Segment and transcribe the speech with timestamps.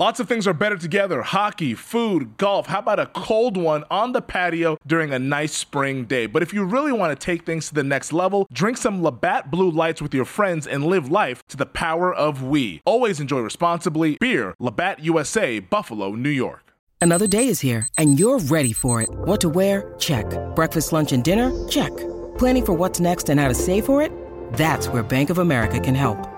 [0.00, 2.68] Lots of things are better together hockey, food, golf.
[2.68, 6.26] How about a cold one on the patio during a nice spring day?
[6.26, 9.50] But if you really want to take things to the next level, drink some Labatt
[9.50, 12.80] Blue Lights with your friends and live life to the power of we.
[12.84, 14.16] Always enjoy responsibly.
[14.20, 16.72] Beer, Labatt USA, Buffalo, New York.
[17.00, 19.08] Another day is here, and you're ready for it.
[19.10, 19.94] What to wear?
[19.98, 20.26] Check.
[20.54, 21.50] Breakfast, lunch, and dinner?
[21.66, 21.96] Check.
[22.38, 24.12] Planning for what's next and how to save for it?
[24.52, 26.37] That's where Bank of America can help.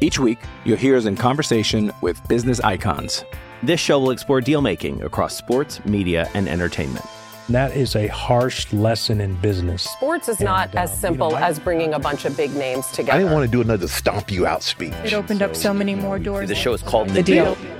[0.00, 3.24] Each week, you'll hear us in conversation with business icons.
[3.62, 7.04] This show will explore deal making across sports, media, and entertainment.
[7.48, 9.82] That is a harsh lesson in business.
[9.82, 12.86] Sports is and, not as simple you know, as bringing a bunch of big names
[12.88, 13.12] together.
[13.12, 14.92] I didn't want to do another stomp you out speech.
[15.02, 16.48] It opened so, up so many more doors.
[16.48, 17.54] The show is called The, the deal.
[17.54, 17.76] deal.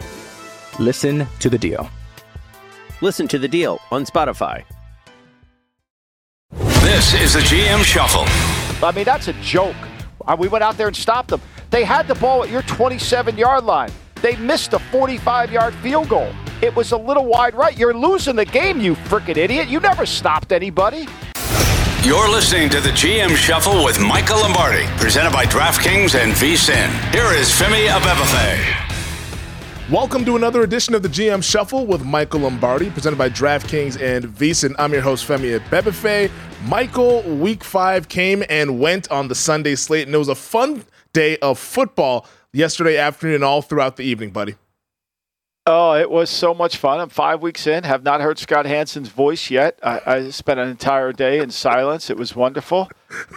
[0.81, 1.89] Listen to the deal.
[3.01, 4.65] Listen to the deal on Spotify.
[6.51, 8.25] This is the GM Shuffle.
[8.85, 9.77] I mean, that's a joke.
[10.27, 11.41] Uh, we went out there and stopped them.
[11.71, 13.91] They had the ball at your 27 yard line.
[14.23, 16.33] They missed a 45 yard field goal.
[16.63, 17.77] It was a little wide right.
[17.77, 19.69] You're losing the game, you freaking idiot.
[19.69, 21.07] You never stopped anybody.
[22.03, 26.89] You're listening to the GM Shuffle with Michael Lombardi, presented by DraftKings and VSIN.
[27.13, 28.87] Here is Femi Abebefe.
[29.91, 34.25] Welcome to another edition of the GM Shuffle with Michael Lombardi, presented by DraftKings and
[34.27, 34.75] VSIN.
[34.79, 36.31] I'm your host, Femi Abebefe.
[36.67, 40.85] Michael, week five came and went on the Sunday slate, and it was a fun
[41.13, 44.55] day of football yesterday afternoon and all throughout the evening, buddy.
[45.71, 46.99] Oh, it was so much fun.
[46.99, 49.79] I'm five weeks in, have not heard Scott Hanson's voice yet.
[49.83, 52.09] I, I spent an entire day in silence.
[52.09, 52.89] It was wonderful.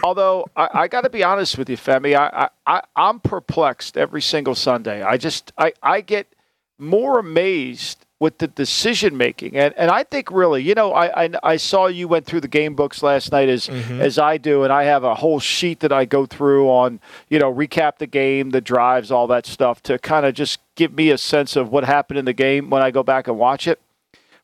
[0.02, 4.22] Although, I, I got to be honest with you, Femi, I, I, I'm perplexed every
[4.22, 5.02] single Sunday.
[5.02, 6.34] I just, I, I get
[6.78, 9.56] more amazed with the decision making.
[9.56, 12.46] And and I think really, you know, I, I, I saw you went through the
[12.46, 14.00] game books last night as mm-hmm.
[14.00, 17.40] as I do, and I have a whole sheet that I go through on, you
[17.40, 21.10] know, recap the game, the drives, all that stuff to kind of just give me
[21.10, 23.80] a sense of what happened in the game when I go back and watch it.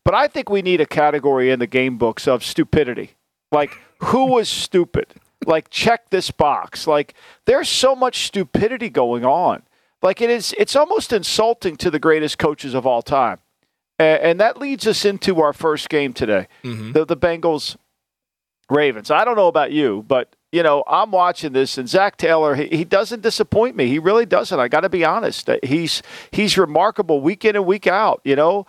[0.04, 3.12] But I think we need a category in the game books of stupidity.
[3.52, 5.06] Like who was stupid?
[5.46, 6.88] Like check this box.
[6.88, 7.14] Like
[7.44, 9.62] there's so much stupidity going on.
[10.02, 13.38] Like it is it's almost insulting to the greatest coaches of all time
[13.98, 16.92] and that leads us into our first game today mm-hmm.
[16.92, 17.76] the, the Bengals
[18.70, 19.10] Ravens.
[19.10, 22.68] I don't know about you, but you know, I'm watching this, and Zac Taylor, he,
[22.68, 23.86] he doesn't disappoint me.
[23.86, 24.58] He really doesn't.
[24.58, 25.48] I got to be honest.
[25.62, 28.20] He's he's remarkable week in and week out.
[28.24, 28.66] You know,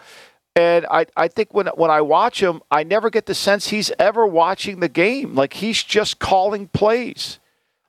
[0.55, 3.91] and I, I think when when I watch him, I never get the sense he's
[3.97, 5.35] ever watching the game.
[5.35, 7.39] Like he's just calling plays.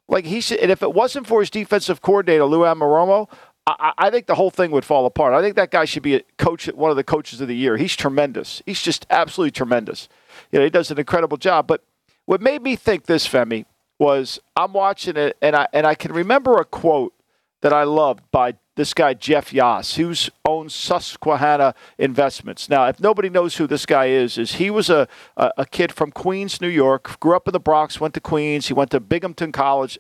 [0.09, 3.29] Like he should, and if it wasn't for his defensive coordinator Lou Anarumo,
[3.79, 5.35] I, I, think the whole thing would fall apart.
[5.35, 7.77] I think that guy should be a coach, one of the coaches of the year.
[7.77, 8.63] He's tremendous.
[8.67, 10.09] He's just absolutely tremendous.
[10.51, 11.67] You know, he does an incredible job.
[11.67, 11.85] But
[12.27, 13.67] what made me think this, Femi,
[13.99, 17.15] was I'm watching it, and I and I can remember a quote
[17.61, 20.15] that I loved by this guy Jeff Yass, who
[20.47, 22.69] owns Susquehanna Investments.
[22.69, 25.07] Now, if nobody knows who this guy is, is he was a,
[25.37, 28.69] a, a kid from Queens, New York, grew up in the Bronx, went to Queens,
[28.69, 29.99] he went to Binghamton College,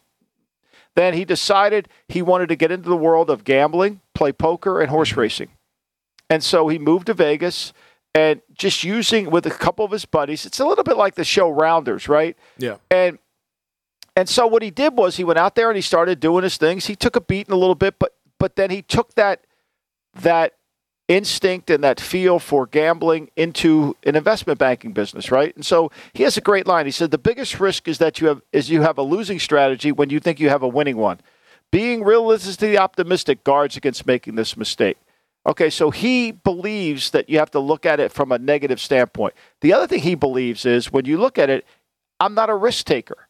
[0.96, 4.90] then he decided he wanted to get into the world of gambling, play poker, and
[4.90, 5.20] horse mm-hmm.
[5.20, 5.48] racing.
[6.28, 7.72] And so he moved to Vegas
[8.14, 10.46] and just using with a couple of his buddies.
[10.46, 12.36] It's a little bit like the show Rounders, right?
[12.58, 12.76] Yeah.
[12.90, 13.18] And
[14.16, 16.56] and so what he did was he went out there and he started doing his
[16.56, 16.86] things.
[16.86, 19.44] He took a beating a little bit, but but then he took that
[20.14, 20.54] that
[21.10, 25.54] instinct and that feel for gambling into an investment banking business, right?
[25.56, 26.86] And so he has a great line.
[26.86, 29.90] He said the biggest risk is that you have is you have a losing strategy
[29.90, 31.18] when you think you have a winning one.
[31.72, 34.98] Being realistically optimistic guards against making this mistake.
[35.44, 39.34] Okay, so he believes that you have to look at it from a negative standpoint.
[39.62, 41.66] The other thing he believes is when you look at it,
[42.20, 43.26] I'm not a risk taker.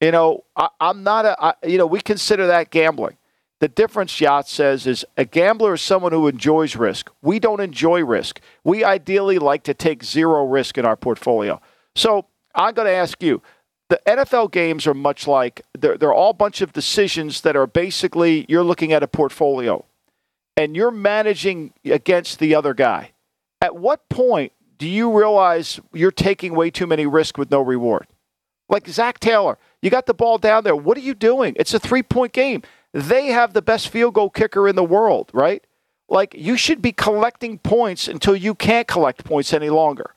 [0.00, 3.16] You know, I, am not a, I, you know, we consider that gambling
[3.64, 7.10] The difference, Yass says, is a gambler is someone who enjoys risk.
[7.22, 8.42] We don't enjoy risk.
[8.62, 11.62] We ideally like to take zero risk in our portfolio.
[11.96, 13.40] So I'm going to ask you
[13.88, 17.66] the NFL games are much like they're, they're all a bunch of decisions that are
[17.66, 19.82] basically you're looking at a portfolio
[20.58, 23.12] and you're managing against the other guy.
[23.62, 28.08] At what point do you realize you're taking way too many risk with no reward?
[28.68, 30.76] Like Zac Taylor, you got the ball down there.
[30.76, 31.56] What are you doing?
[31.58, 32.62] It's a three point game.
[32.94, 35.66] They have the best field goal kicker in the world, right?
[36.08, 40.14] Like you should be collecting points until you can't collect points any longer.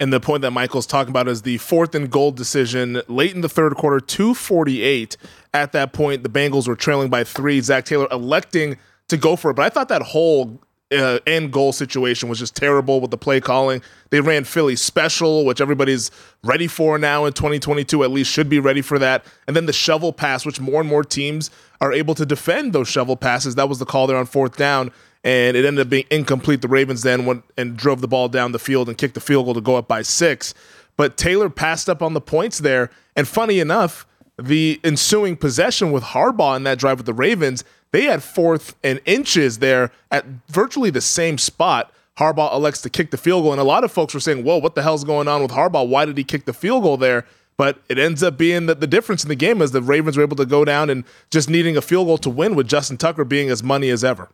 [0.00, 3.42] And the point that Michael's talking about is the fourth and goal decision late in
[3.42, 5.16] the third quarter, 248.
[5.54, 7.60] At that point, the Bengals were trailing by three.
[7.60, 8.78] Zac Taylor electing
[9.08, 9.54] to go for it.
[9.54, 10.58] But I thought that whole
[10.92, 13.82] uh, end goal situation was just terrible with the play calling.
[14.10, 16.10] They ran Philly special, which everybody's
[16.42, 19.24] ready for now in 2022, at least should be ready for that.
[19.46, 21.50] And then the shovel pass, which more and more teams
[21.80, 23.54] are able to defend those shovel passes.
[23.54, 24.90] That was the call there on fourth down
[25.22, 26.62] and it ended up being incomplete.
[26.62, 29.44] The Ravens then went and drove the ball down the field and kicked the field
[29.44, 30.54] goal to go up by six.
[30.96, 32.90] But Taylor passed up on the points there.
[33.16, 34.06] And funny enough,
[34.38, 39.00] the ensuing possession with Harbaugh in that drive with the Ravens, they had fourth and
[39.04, 41.92] inches there at virtually the same spot.
[42.18, 43.52] Harbaugh elects to kick the field goal.
[43.52, 45.88] And a lot of folks were saying, whoa, what the hell's going on with Harbaugh?
[45.88, 47.26] Why did he kick the field goal there?
[47.56, 50.22] But it ends up being that the difference in the game is the Ravens were
[50.22, 53.24] able to go down and just needing a field goal to win with Justin Tucker
[53.24, 54.30] being as money as ever.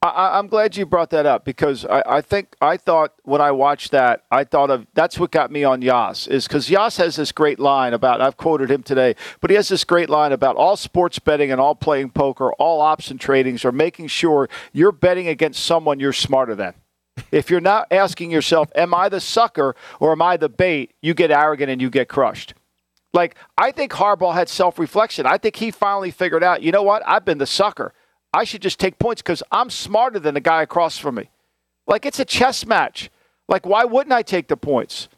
[0.00, 3.50] I, am glad you brought that up because I, I, think I thought when I
[3.50, 7.16] watched that, I thought of that's what got me on Yass is because Yass has
[7.16, 10.54] this great line about I've quoted him today, but he has this great line about
[10.54, 15.26] all sports betting and all playing poker, all option tradings are making sure you're betting
[15.26, 16.74] against someone you're smarter than.
[17.32, 21.12] If you're not asking yourself, am I the sucker or am I the bait, you
[21.12, 22.54] get arrogant and you get crushed.
[23.12, 25.26] Like, I think Harbaugh had self reflection.
[25.26, 27.02] I think he finally figured out, you know what?
[27.04, 27.92] I've been the sucker.
[28.38, 31.28] I should just take points because I'm smarter than the guy across from me.
[31.88, 33.10] Like it's a chess match.
[33.48, 35.08] Like why wouldn't I take the points?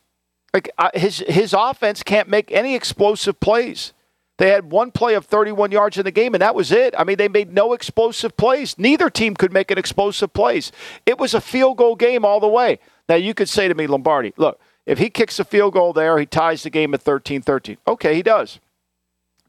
[0.54, 3.92] Like I, his his offense can't make any explosive plays.
[4.38, 6.94] They had one play of 31 yards in the game, and that was it.
[6.96, 8.78] I mean, they made no explosive plays.
[8.78, 10.72] Neither team could make an explosive plays.
[11.04, 12.78] It was a field goal game all the way.
[13.06, 16.18] Now you could say to me, Lombardi, look, if he kicks a field goal there,
[16.18, 17.76] he ties the game at 13-13.
[17.86, 18.60] Okay, he does.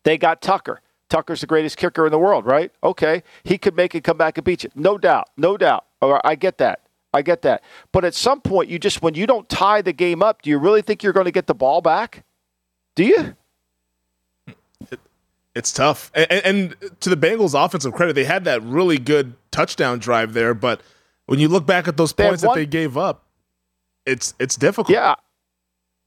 [0.04, 0.82] They got Tucker.
[1.12, 2.72] Tucker's the greatest kicker in the world, right?
[2.84, 4.72] Okay, he could make it come back and beat you.
[4.74, 5.86] No doubt, no doubt.
[6.02, 6.80] I get that.
[7.14, 7.62] I get that.
[7.92, 10.58] But at some point, you just, when you don't tie the game up, do you
[10.58, 12.24] really think you're going to get the ball back?
[12.96, 13.36] Do you?
[14.90, 15.00] It,
[15.54, 16.10] it's tough.
[16.16, 20.54] And, and, to the Bengals' offensive credit, they had that really good touchdown drive there.
[20.54, 20.82] But
[21.26, 23.26] when you look back at those points that they gave up,
[24.06, 24.90] it's it's difficult.
[24.90, 25.16] Yeah,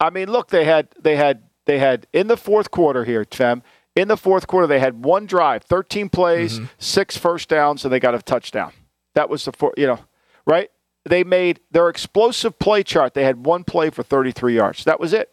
[0.00, 3.62] I mean, look, they had they had they had in the fourth quarter here, Fem.
[3.96, 6.66] In the fourth quarter, they had one drive, 13 plays, mm-hmm.
[6.78, 8.72] six first downs, and they got a touchdown.
[9.14, 10.00] That was the four, you know,
[10.46, 10.70] right?
[11.04, 13.14] They made their explosive play chart.
[13.14, 14.84] They had one play for 33 yards.
[14.84, 15.30] That was it.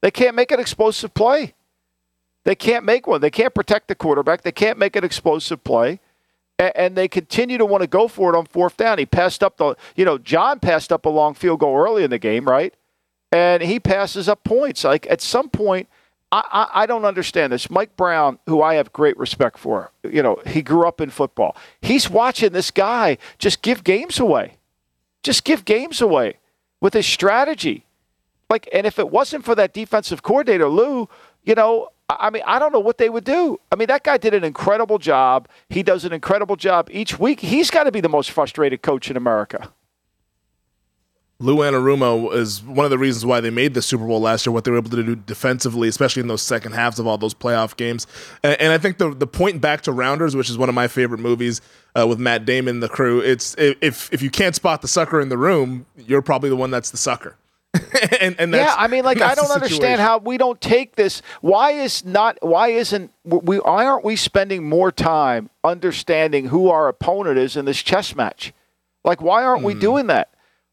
[0.00, 1.54] They can't make an explosive play.
[2.44, 3.20] They can't make one.
[3.20, 4.42] They can't protect the quarterback.
[4.42, 6.00] They can't make an explosive play.
[6.58, 8.98] And they continue to want to go for it on fourth down.
[8.98, 12.10] He passed up the, you know, John passed up a long field goal early in
[12.10, 12.74] the game, right?
[13.30, 14.84] And he passes up points.
[14.84, 15.88] Like at some point,
[16.32, 17.68] I, I, don't understand this.
[17.68, 21.54] Mike Brown, who I have great respect for, you know, he grew up in football.
[21.82, 24.56] He's watching this guy just give games away,
[25.22, 26.38] just give games away
[26.80, 27.84] with his strategy.
[28.48, 31.06] Like, and if it wasn't for that defensive coordinator, Lou,
[31.44, 33.60] you know, I mean, I don't know what they would do.
[33.70, 35.48] I mean, that guy did an incredible job.
[35.68, 37.40] He does an incredible job each week.
[37.40, 39.70] He's got to be the most frustrated coach in America.
[41.42, 44.52] Lou Anarumo is one of the reasons why they made the Super Bowl last year.
[44.52, 47.34] What they were able to do defensively, especially in those second halves of all those
[47.34, 48.06] playoff games.
[48.44, 50.86] And, and I think the the point back to Rounders, which is one of my
[50.86, 51.60] favorite movies
[51.98, 53.20] uh, with Matt Damon, the crew.
[53.20, 56.70] It's if if you can't spot the sucker in the room, you're probably the one
[56.70, 57.36] that's the sucker.
[58.20, 61.22] and, and yeah, I mean, like I don't understand how we don't take this.
[61.40, 62.38] Why is not?
[62.42, 63.56] Why isn't we?
[63.56, 68.52] Why aren't we spending more time understanding who our opponent is in this chess match?
[69.04, 69.66] Like, why aren't mm.
[69.66, 69.80] we hmm.
[69.80, 70.31] doing that?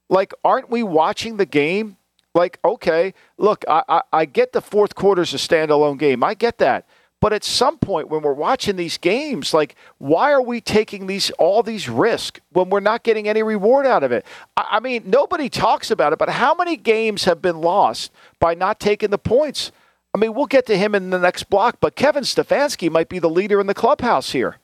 [0.10, 1.98] Like, aren't we watching the game?
[2.34, 6.24] Like, okay, look, I, I, I get the fourth quarter's a standalone game.
[6.24, 6.86] I get that.
[7.22, 11.32] But at some point when we're watching these games, like why are we taking these
[11.32, 14.26] all these risks when we're not getting any reward out of it?
[14.56, 18.54] I, I, mean, nobody talks about it, but how many games have been lost by
[18.54, 19.72] not taking the points?
[20.14, 23.20] I mean, we'll get to him in the next block, but Kevin Stefanski might be
[23.20, 24.58] the leader in the clubhouse here.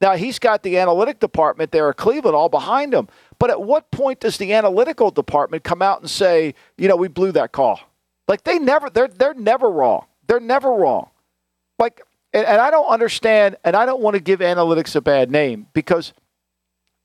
[0.00, 3.08] Now he's got the analytic department there at Cleveland all behind him.
[3.38, 7.08] But at what point does the analytical department come out and say, you know, we
[7.08, 7.80] blew that call?
[8.28, 10.06] Like they never, they're they're never wrong.
[10.26, 11.10] They're never wrong.
[11.78, 12.02] Like
[12.32, 15.66] and, and I don't understand, and I don't want to give analytics a bad name
[15.72, 16.12] because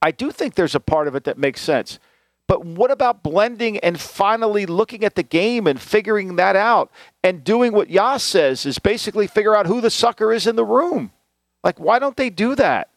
[0.01, 1.99] I do think there's a part of it that makes sense.
[2.47, 6.91] But what about blending and finally looking at the game and figuring that out
[7.23, 10.65] and doing what Yass says is basically figure out who the sucker is in the
[10.65, 11.11] room?
[11.63, 12.89] Like, why don't they do that?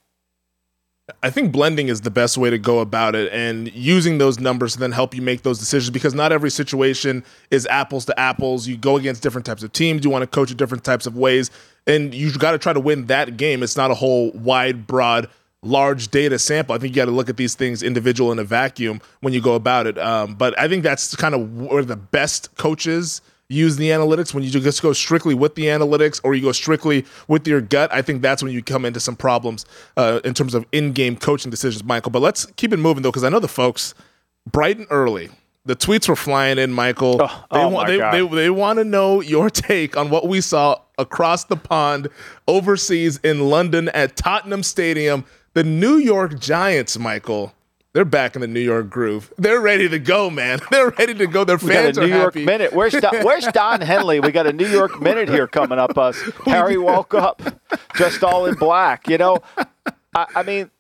[1.22, 4.72] I think blending is the best way to go about it and using those numbers
[4.72, 8.66] to then help you make those decisions because not every situation is apples to apples.
[8.66, 11.16] You go against different types of teams, you want to coach in different types of
[11.16, 11.52] ways,
[11.86, 13.62] and you got to try to win that game.
[13.62, 15.30] It's not a whole wide, broad,
[15.62, 16.74] large data sample.
[16.74, 19.40] I think you got to look at these things individual in a vacuum when you
[19.40, 19.96] go about it.
[19.98, 24.42] Um, but I think that's kind of where the best coaches– use the analytics, when
[24.42, 28.02] you just go strictly with the analytics or you go strictly with your gut, I
[28.02, 29.64] think that's when you come into some problems
[29.96, 32.10] uh, in terms of in game coaching decisions, Michael.
[32.10, 33.94] But let's keep it moving, though, because I know the folks
[34.50, 35.30] bright and early.
[35.64, 37.20] The tweets were flying in, Michael.
[37.20, 40.40] Oh, they, oh they, they, they, they want to know your take on what we
[40.40, 42.08] saw across the pond
[42.46, 45.24] overseas in London at Tottenham Stadium.
[45.54, 47.52] The New York Giants, Michael,
[47.96, 49.32] they're back in the New York groove.
[49.38, 50.60] They're ready to go, man.
[50.70, 51.44] They're ready to go.
[51.44, 52.44] Their fans we got a New are York happy.
[52.44, 52.74] minute.
[52.74, 54.20] Where's Don, where's Don Henley?
[54.20, 55.96] We got a New York minute here coming up.
[55.96, 57.40] Us Harry woke up
[57.94, 59.08] just all in black.
[59.08, 59.38] You know,
[60.14, 60.70] I, I mean,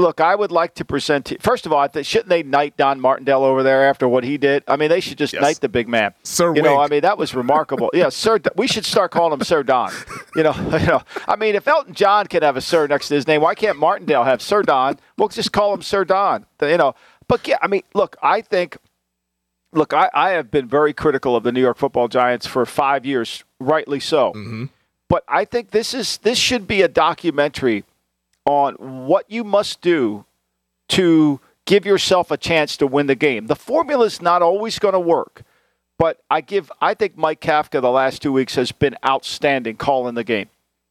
[0.00, 1.26] look, I would like to present.
[1.26, 4.24] To, first of all, I think shouldn't they knight Don Martindale over there after what
[4.24, 4.64] he did?
[4.66, 5.42] I mean, they should just yes.
[5.42, 6.14] knight the big man.
[6.22, 7.90] Sir, you know, I mean, that was remarkable.
[7.92, 8.38] yeah, Sir.
[8.56, 9.92] We should start calling him Sir Don.
[10.34, 11.02] You know, you know.
[11.28, 13.78] I mean, if Elton John can have a Sir next to his name, why can't
[13.78, 14.98] Martindale have Sir Don?
[15.16, 16.46] We'll just call him Sir Don.
[16.62, 16.94] You know,
[17.28, 18.76] but yeah, I mean, look, I think,
[19.72, 23.06] look, I, I have been very critical of the New York Football Giants for five
[23.06, 24.32] years, rightly so.
[24.32, 24.64] Mm-hmm.
[25.08, 27.84] But I think this is this should be a documentary
[28.44, 28.74] on
[29.06, 30.24] what you must do
[30.88, 33.46] to give yourself a chance to win the game.
[33.46, 35.42] The formula is not always going to work,
[35.98, 40.14] but I give I think Mike Kafka the last two weeks has been outstanding calling
[40.14, 40.48] the game.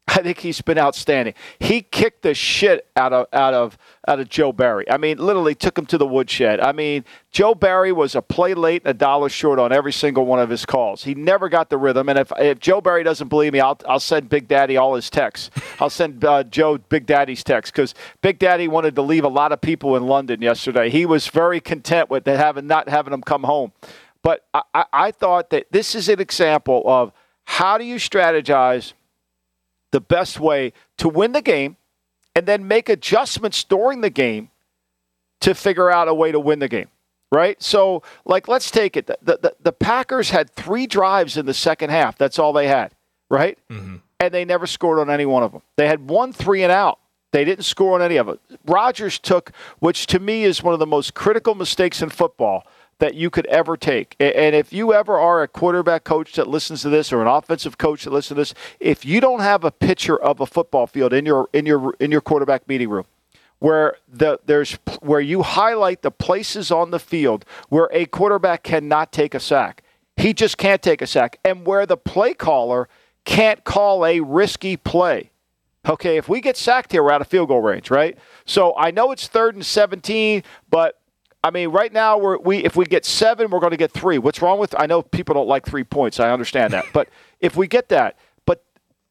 [0.15, 1.35] I think he's been outstanding.
[1.59, 4.89] He kicked the shit out of out of out of Joe Barry.
[4.89, 6.59] I mean, literally took him to the woodshed.
[6.59, 10.25] I mean, Joe Barry was a play late and a dollar short on every single
[10.25, 11.03] one of his calls.
[11.03, 12.09] He never got the rhythm.
[12.09, 15.09] And if if Joe Barry doesn't believe me, I'll I'll send Big Daddy all his
[15.11, 15.51] texts.
[15.79, 19.51] I'll send uh, Joe Big Daddy's text because Big Daddy wanted to leave a lot
[19.51, 20.89] of people in London yesterday.
[20.89, 23.73] He was very content with having not having them come home.
[24.23, 27.13] But I, I, I thought that this is an example of
[27.45, 28.93] how do you strategize
[29.91, 31.77] the best way to win the game
[32.35, 34.49] and then make adjustments during the game
[35.41, 36.87] to figure out a way to win the game.
[37.31, 37.61] Right?
[37.61, 39.05] So, like, let's take it.
[39.05, 42.17] The, the, the Packers had three drives in the second half.
[42.17, 42.95] That's all they had.
[43.29, 43.59] Right?
[43.69, 43.97] Mm-hmm.
[44.19, 45.61] And they never scored on any one of them.
[45.75, 46.99] They had one three and out.
[47.31, 48.39] They didn't score on any of it.
[48.65, 52.65] Rodgers took, which to me is one of the most critical mistakes in football
[52.99, 54.15] that you could ever take.
[54.19, 57.77] And if you ever are a quarterback coach that listens to this or an offensive
[57.77, 61.13] coach that listens to this, if you don't have a picture of a football field
[61.13, 63.05] in your in your in your quarterback meeting room
[63.59, 69.11] where the there's where you highlight the places on the field where a quarterback cannot
[69.11, 69.83] take a sack.
[70.17, 72.89] He just can't take a sack and where the play caller
[73.25, 75.31] can't call a risky play.
[75.87, 78.17] Okay, if we get sacked here, we're out of field goal range, right?
[78.45, 80.98] So I know it's third and 17, but
[81.43, 84.17] I mean, right now we're we if we get seven, we're going to get three.
[84.17, 84.75] What's wrong with?
[84.77, 86.19] I know people don't like three points.
[86.19, 87.07] I understand that, but
[87.39, 88.63] if we get that, but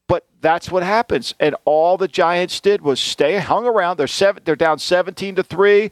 [0.07, 1.33] but that's what happens.
[1.39, 3.97] And all the Giants did was stay hung around.
[3.97, 4.43] They're seven.
[4.45, 5.91] They're down seventeen to three.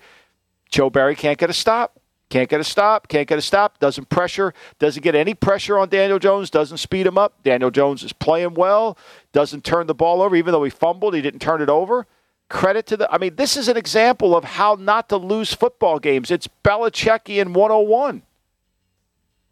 [0.69, 1.99] Joe Barry can't get a stop.
[2.29, 3.07] Can't get a stop.
[3.07, 3.79] Can't get a stop.
[3.79, 4.53] Doesn't pressure.
[4.79, 6.49] Doesn't get any pressure on Daniel Jones.
[6.49, 7.41] Doesn't speed him up.
[7.41, 8.97] Daniel Jones is playing well.
[9.31, 10.35] Doesn't turn the ball over.
[10.35, 12.05] Even though he fumbled, he didn't turn it over
[12.49, 13.11] credit to the.
[13.11, 16.31] I mean, this is an example of how not to lose football games.
[16.31, 18.23] It's Belichickian 101.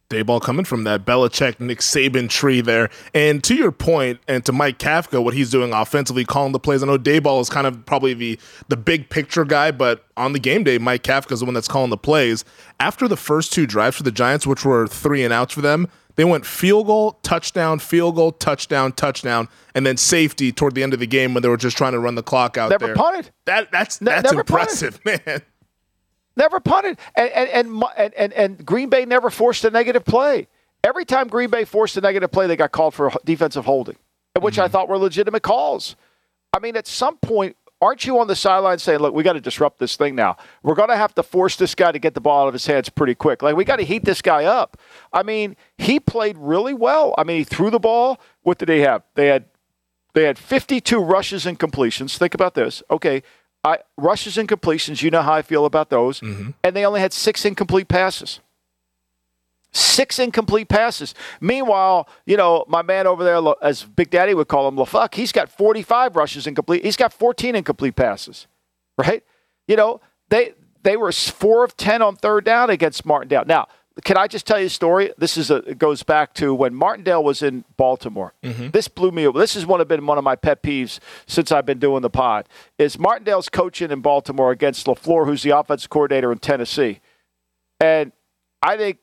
[0.09, 2.89] Daboll coming from that Belichick Nick Saban tree there.
[3.15, 6.83] And to your point, and to Mike Kafka, what he's doing offensively, calling the plays.
[6.83, 10.39] I know Daboll is kind of probably the the big picture guy, but on the
[10.39, 12.45] game day, Mike Kafka is the one that's calling the plays.
[12.79, 15.87] After the first two drives for the Giants, which were three and outs for them,
[16.15, 20.93] they went field goal, touchdown, field goal, touchdown, touchdown, and then safety toward the end
[20.93, 22.95] of the game when they were just trying to run the clock out never there.
[22.95, 23.31] punted.
[23.45, 25.25] That that's that's never impressive, punted.
[25.27, 25.41] man.
[26.37, 30.47] Never punted, and and, and and and Green Bay never forced a negative play.
[30.83, 33.97] Every time Green Bay forced a negative play, they got called for defensive holding,
[34.39, 34.63] which mm-hmm.
[34.63, 35.95] I thought were legitimate calls.
[36.53, 39.41] I mean, at some point, aren't you on the sideline saying, look, we got to
[39.41, 40.37] disrupt this thing now?
[40.63, 42.65] We're going to have to force this guy to get the ball out of his
[42.65, 43.41] hands pretty quick.
[43.41, 44.77] Like, we got to heat this guy up.
[45.11, 47.13] I mean, he played really well.
[47.17, 48.19] I mean, he threw the ball.
[48.41, 49.03] What did they have?
[49.15, 49.45] They had
[50.13, 52.17] they had 52 rushes and completions.
[52.17, 52.81] Think about this.
[52.89, 53.21] Okay,
[53.65, 56.21] I, rushes and completions, you know how I feel about those.
[56.21, 56.51] Mm-hmm.
[56.63, 58.39] And they only had six incomplete passes.
[59.75, 61.13] Six incomplete passes.
[61.41, 65.33] Meanwhile, you know, my man over there, as Big Daddy would call him, LaFuck, he's
[65.33, 66.85] got 45 rushes incomplete.
[66.85, 68.47] He's got 14 incomplete passes,
[68.97, 69.21] right?
[69.67, 70.53] You know, they
[70.83, 73.43] they were four of 10 on third down against Martindale.
[73.45, 73.67] Now,
[74.05, 75.11] can I just tell you a story?
[75.17, 78.33] This is a it goes back to when Martindale was in Baltimore.
[78.43, 78.69] Mm-hmm.
[78.69, 79.41] This blew me away.
[79.41, 82.09] This has one of been one of my pet peeves since I've been doing the
[82.09, 82.47] pod.
[82.77, 87.01] Is Martindale's coaching in Baltimore against LaFleur, who's the offensive coordinator in Tennessee,
[87.81, 88.13] and
[88.61, 88.99] I think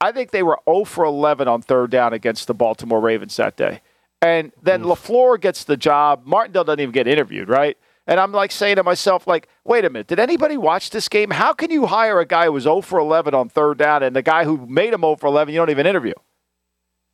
[0.00, 3.56] I think they were 0 for 11 on third down against the Baltimore Ravens that
[3.56, 3.80] day.
[4.20, 5.06] And then Oof.
[5.06, 6.22] LaFleur gets the job.
[6.24, 7.76] Martindale doesn't even get interviewed, right?
[8.06, 11.30] And I'm like saying to myself, like, wait a minute, did anybody watch this game?
[11.30, 14.16] How can you hire a guy who was 0 for 11 on third down and
[14.16, 16.14] the guy who made him 0 for 11 you don't even interview?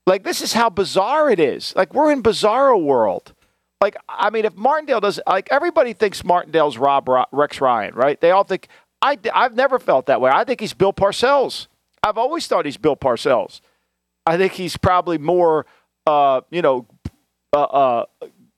[0.06, 1.74] Like, this is how bizarre it is.
[1.74, 3.34] Like, we're in bizarro world.
[3.80, 8.20] Like, I mean, if Martindale does, like, everybody thinks Martindale's Rob Rex Ryan, right?
[8.20, 8.68] They all think,
[9.02, 10.30] I, I've never felt that way.
[10.30, 11.66] I think he's Bill Parcells.
[12.04, 13.60] I've always thought he's Bill Parcells.
[14.26, 15.66] I think he's probably more,
[16.06, 16.86] uh, you know,
[17.52, 18.04] uh, uh,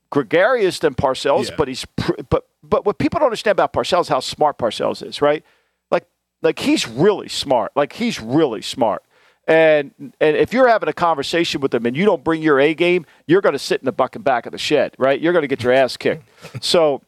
[0.09, 1.55] gregarious than Parcells, yeah.
[1.57, 5.05] but he's pr- but but what people don't understand about Parcells is how smart Parcells
[5.05, 5.43] is, right?
[5.91, 6.05] Like
[6.41, 7.71] like he's really smart.
[7.75, 9.03] Like he's really smart.
[9.47, 12.73] And and if you're having a conversation with him and you don't bring your A
[12.73, 15.19] game, you're going to sit in the bucket back of the shed, right?
[15.19, 16.27] You're going to get your ass kicked.
[16.61, 17.01] So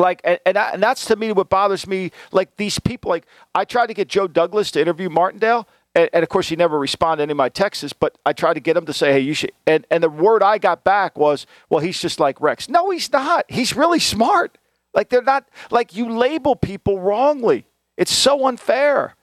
[0.00, 3.26] like and and, I, and that's to me what bothers me like these people like
[3.54, 6.78] I tried to get Joe Douglas to interview Martindale and, and, of course he never
[6.78, 9.20] responded to any of my texts but i tried to get him to say hey
[9.20, 12.68] you should and, and the word i got back was well he's just like rex.
[12.68, 13.44] No he's not.
[13.48, 14.58] He's really smart.
[14.94, 17.66] Like they're not like you label people wrongly.
[17.96, 19.14] It's so unfair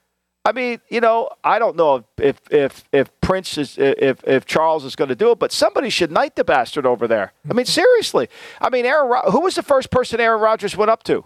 [0.47, 4.83] i mean you know i don't know if if if prince is if if charles
[4.83, 7.65] is going to do it but somebody should knight the bastard over there i mean
[7.65, 8.27] seriously
[8.61, 11.23] i mean aaron who was the first person aaron rodgers went up to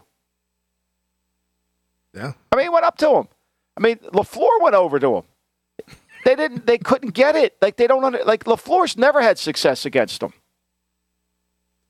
[2.13, 3.27] yeah i mean he went up to him
[3.77, 5.23] I mean, LaFleur went over to him.
[6.23, 6.67] They didn't.
[6.67, 7.57] They couldn't get it.
[7.61, 8.03] Like they don't.
[8.03, 10.33] Under, like LaFleur's never had success against them.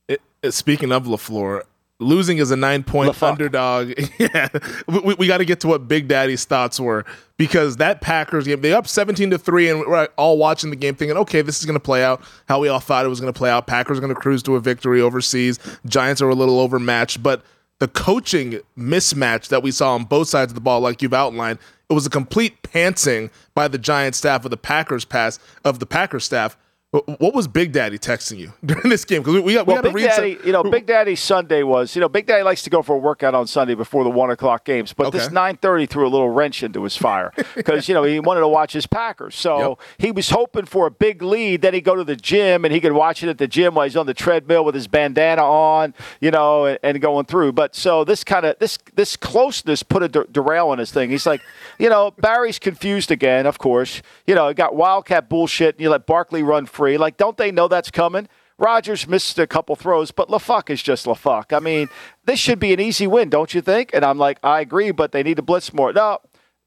[0.07, 0.21] It,
[0.51, 1.63] speaking of LaFleur,
[2.01, 3.93] losing as a nine point underdog.
[4.17, 4.49] yeah,
[4.87, 7.05] we, we got to get to what Big Daddy's thoughts were
[7.37, 10.95] because that Packers game, they up seventeen to three, and we're all watching the game
[10.95, 13.31] thinking, okay, this is going to play out how we all thought it was going
[13.31, 13.67] to play out.
[13.67, 15.59] Packers are going to cruise to a victory overseas.
[15.85, 17.43] Giants are a little overmatched, but
[17.79, 21.57] the coaching mismatch that we saw on both sides of the ball, like you've outlined,
[21.89, 25.85] it was a complete pantsing by the Giant staff of the Packers pass of the
[25.85, 26.57] Packers staff
[26.91, 29.21] what was Big Daddy texting you during this game?
[29.21, 31.95] Because we, we got, we well, got Big Daddy, you know, Big Daddy Sunday was,
[31.95, 34.29] you know, Big Daddy likes to go for a workout on Sunday before the one
[34.29, 34.91] o'clock games.
[34.91, 35.19] But okay.
[35.19, 38.41] this nine thirty threw a little wrench into his fire because you know he wanted
[38.41, 39.35] to watch his Packers.
[39.35, 39.79] So yep.
[39.99, 41.61] he was hoping for a big lead.
[41.61, 43.85] Then he'd go to the gym and he could watch it at the gym while
[43.85, 47.53] he's on the treadmill with his bandana on, you know, and, and going through.
[47.53, 51.09] But so this kind of this this closeness put a der- derail on his thing.
[51.09, 51.39] He's like,
[51.79, 53.45] you know, Barry's confused again.
[53.45, 55.75] Of course, you know, got Wildcat bullshit.
[55.75, 56.97] And you let Barkley run free free.
[56.97, 58.27] Like, don't they know that's coming?
[58.57, 61.55] Rodgers missed a couple throws, but LaFuck is just LaFuck.
[61.55, 61.89] I mean,
[62.25, 63.91] this should be an easy win, don't you think?
[63.93, 65.93] And I'm like, I agree, but they need to blitz more.
[65.93, 66.17] No,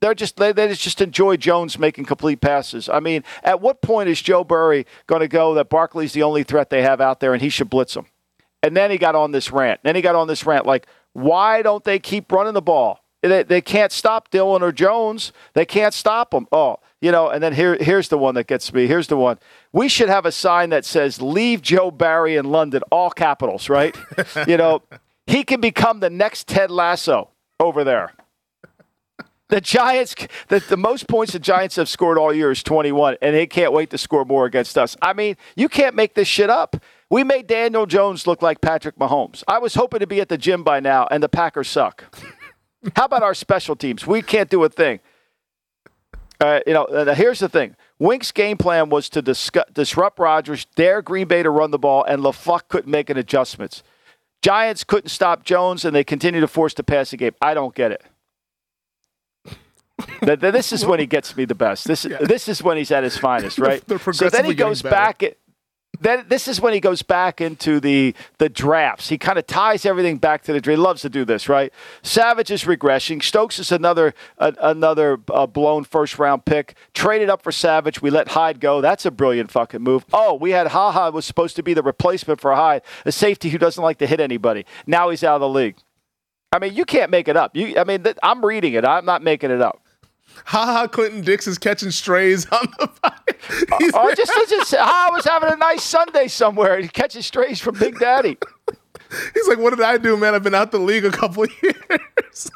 [0.01, 2.89] they're just they, they just enjoy Jones making complete passes.
[2.89, 6.45] I mean, at what point is Joe Barry going to go that Barkley's the only
[6.45, 8.07] threat they have out there and he should blitz them?
[8.63, 9.81] And then he got on this rant.
[9.83, 13.01] Then he got on this rant like, why don't they keep running the ball?
[13.21, 15.33] They, they can't stop Dylan or Jones.
[15.55, 16.47] They can't stop them.
[16.53, 18.87] Oh, you know, and then here, here's the one that gets me.
[18.87, 19.39] Here's the one.
[19.75, 23.95] We should have a sign that says, Leave Joe Barry in London, all capitals, right?
[24.47, 24.85] you know,
[25.27, 28.13] he can become the next Ted Lasso over there.
[29.49, 30.15] The Giants,
[30.47, 33.73] the, the most points the Giants have scored all year is 21, and they can't
[33.73, 34.97] wait to score more against us.
[35.03, 36.77] I mean, you can't make this shit up.
[37.11, 39.43] We made Daniel Jones look like Patrick Mahomes.
[39.49, 42.17] I was hoping to be at the gym by now, and the Packers suck.
[42.95, 44.07] How about our special teams?
[44.07, 45.01] We can't do a thing.
[46.41, 47.77] Uh, you know, uh, here's the thing.
[47.99, 52.05] Wink's game plan was to discuss, disrupt Rodgers, dare Green Bay to run the ball,
[52.05, 53.83] and LaFuck couldn't make an adjustments.
[54.43, 57.35] Giants couldn't stop Jones, and they continue to force the passing game.
[57.41, 58.03] I don't get it.
[60.41, 61.87] this is when he gets me the best.
[61.87, 62.19] This, yeah.
[62.19, 63.83] this is when he's at his finest, right?
[64.13, 65.23] so then he goes back.
[65.23, 65.39] At,
[66.01, 69.09] then this is when he goes back into the the drafts.
[69.09, 70.79] He kind of ties everything back to the draft.
[70.79, 71.73] He loves to do this, right?
[72.03, 73.23] Savage is regressing.
[73.23, 76.75] Stokes is another another uh, blown first round pick.
[76.95, 78.03] Traded up for Savage.
[78.03, 78.81] We let Hyde go.
[78.81, 80.05] That's a brilliant fucking move.
[80.13, 83.51] Oh, we had Ha Ha was supposed to be the replacement for Hyde, a safety
[83.51, 84.67] who doesn't like to hit anybody.
[84.87, 85.77] Now he's out of the league.
[86.53, 87.57] I mean, you can't make it up.
[87.57, 88.85] You, I mean, th- I'm reading it.
[88.85, 89.84] I'm not making it up.
[90.47, 90.87] Ha ha!
[90.87, 93.13] Clinton Dix is catching strays on the fire.
[93.73, 96.81] Uh, oh, just, just ah, I was having a nice Sunday somewhere.
[96.81, 98.39] He catches strays from Big Daddy.
[99.35, 100.35] He's like, "What did I do, man?
[100.35, 102.51] I've been out the league a couple years."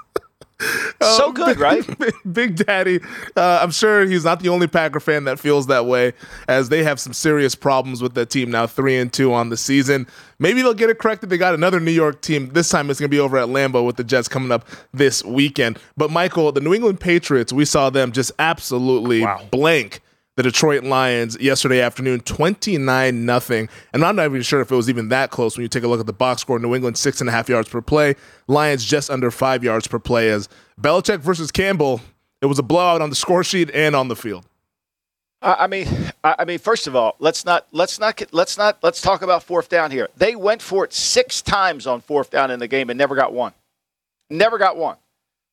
[1.00, 1.84] so good, right?
[2.32, 3.00] Big Daddy.
[3.36, 6.12] Uh, I'm sure he's not the only Packer fan that feels that way,
[6.48, 9.56] as they have some serious problems with that team now, three and two on the
[9.56, 10.06] season.
[10.38, 11.30] Maybe they'll get it corrected.
[11.30, 12.50] They got another New York team.
[12.50, 15.24] This time it's going to be over at Lambeau with the Jets coming up this
[15.24, 15.78] weekend.
[15.96, 19.40] But Michael, the New England Patriots, we saw them just absolutely wow.
[19.50, 20.00] blank
[20.38, 23.68] the Detroit Lions yesterday afternoon, 29 nothing.
[23.92, 25.88] And I'm not even sure if it was even that close when you take a
[25.88, 26.60] look at the box score.
[26.60, 28.14] New England, six and a half yards per play.
[28.46, 30.48] Lions just under five yards per play as
[30.80, 32.00] Belichick versus Campbell.
[32.40, 34.46] It was a blowout on the score sheet and on the field.
[35.42, 35.88] I mean,
[36.22, 39.68] I mean, first of all, let's not let's not let's not let's talk about fourth
[39.68, 40.08] down here.
[40.16, 43.32] They went for it six times on fourth down in the game and never got
[43.32, 43.54] one.
[44.30, 44.98] Never got one.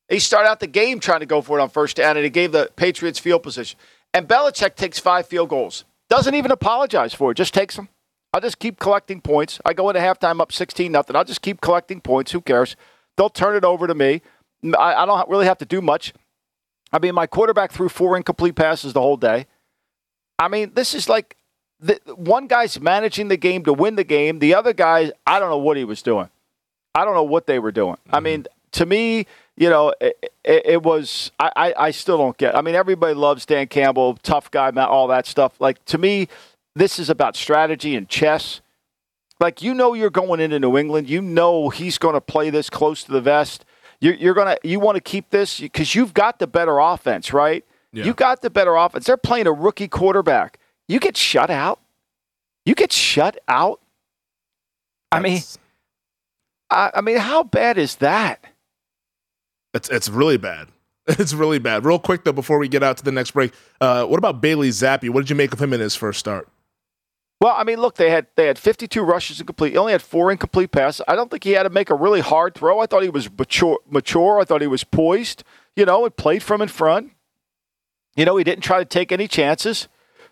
[0.10, 2.30] They started out the game trying to go for it on first down, and it
[2.32, 3.80] gave the Patriots field position.
[4.15, 5.84] And Belichick takes five field goals.
[6.10, 7.36] Doesn't even apologize for it.
[7.36, 7.89] Just takes them.
[8.32, 9.60] I'll just keep collecting points.
[9.65, 11.17] I go into halftime up 16 nothing.
[11.17, 12.32] I'll just keep collecting points.
[12.32, 12.78] Who cares?
[13.17, 14.21] They'll turn it over to me.
[14.80, 16.13] I, I don't really have to do much.
[16.93, 19.47] I mean, my quarterback threw four incomplete passes the whole day.
[20.39, 21.36] I mean, this is like
[21.82, 24.39] the, one guy's managing the game to win the game.
[24.39, 26.30] The other guy, I don't know what he was doing.
[26.93, 27.95] I don't know what they were doing.
[27.95, 28.15] Mm-hmm.
[28.15, 31.32] I mean, to me, you know, it, it, it was.
[31.39, 32.56] I, I, still don't get.
[32.56, 35.54] I mean, everybody loves Dan Campbell, tough guy, all that stuff.
[35.60, 36.28] Like to me,
[36.76, 38.62] this is about strategy and chess.
[39.39, 41.10] Like you know, you're going into New England.
[41.10, 43.65] You know he's going to play this close to the vest.
[44.02, 44.58] You're, you're gonna.
[44.63, 47.63] You want to keep this because you've got the better offense, right?
[47.94, 48.04] Yeah.
[48.04, 49.06] You got the better offense.
[49.06, 50.60] They're playing a rookie quarterback.
[50.89, 51.80] You get shut out.
[52.65, 53.80] You get shut out.
[55.12, 55.20] That's...
[55.20, 55.41] I mean,
[56.70, 58.44] I, I mean, how bad is that?
[59.75, 60.69] It's it's really bad.
[61.07, 61.85] It's really bad.
[61.85, 64.69] Real quick though, before we get out to the next break, uh, what about Bailey
[64.69, 65.07] Zappe?
[65.11, 66.49] What did you make of him in his first start?
[67.39, 69.73] Well, I mean, look, they had they had 52 rushes incomplete.
[69.73, 71.05] He only had four incomplete passes.
[71.07, 72.79] I don't think he had to make a really hard throw.
[72.79, 73.77] I thought he was mature.
[73.88, 74.39] Mature.
[74.39, 75.43] I thought he was poised.
[75.75, 77.11] You know, and played from in front.
[78.15, 79.88] You know, he didn't try to take any chances.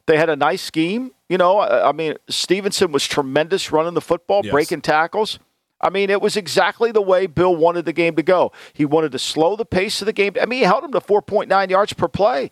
[0.07, 1.11] They had a nice scheme.
[1.29, 4.51] You know, I, I mean, Stevenson was tremendous running the football, yes.
[4.51, 5.37] breaking tackles.
[5.83, 8.53] I mean, it was exactly the way Bill wanted the game to go.
[8.71, 10.33] He wanted to slow the pace of the game.
[10.41, 12.51] I mean, he held him to 4.9 yards per play.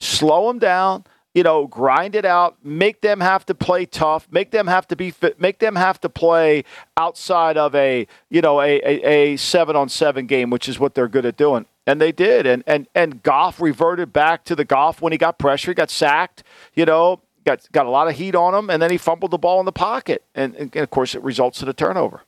[0.00, 4.50] Slow him down, you know, grind it out, make them have to play tough, make
[4.50, 6.64] them have to be fit, make them have to play
[6.96, 10.96] outside of a, you know, a, a, a seven on seven game, which is what
[10.96, 11.66] they're good at doing.
[11.86, 12.46] And they did.
[12.46, 15.90] And and and Goff reverted back to the Goff when he got pressure, he got
[15.90, 16.42] sacked,
[16.74, 19.38] you know, got got a lot of heat on him, and then he fumbled the
[19.38, 20.24] ball in the pocket.
[20.34, 22.22] And, and of course it results in a turnover.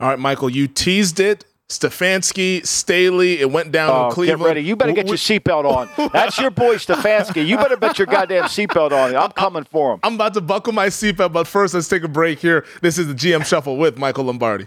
[0.00, 1.44] All right, Michael, you teased it.
[1.68, 4.40] Stefanski, Staley, it went down oh, in Cleveland.
[4.40, 4.60] Get ready.
[4.62, 6.10] You better get your seatbelt on.
[6.12, 7.46] That's your boy Stefanski.
[7.46, 9.14] You better bet your goddamn seatbelt on.
[9.14, 10.00] I'm coming for him.
[10.02, 12.64] I'm about to buckle my seatbelt, but first let's take a break here.
[12.80, 14.66] This is the GM Shuffle with Michael Lombardi.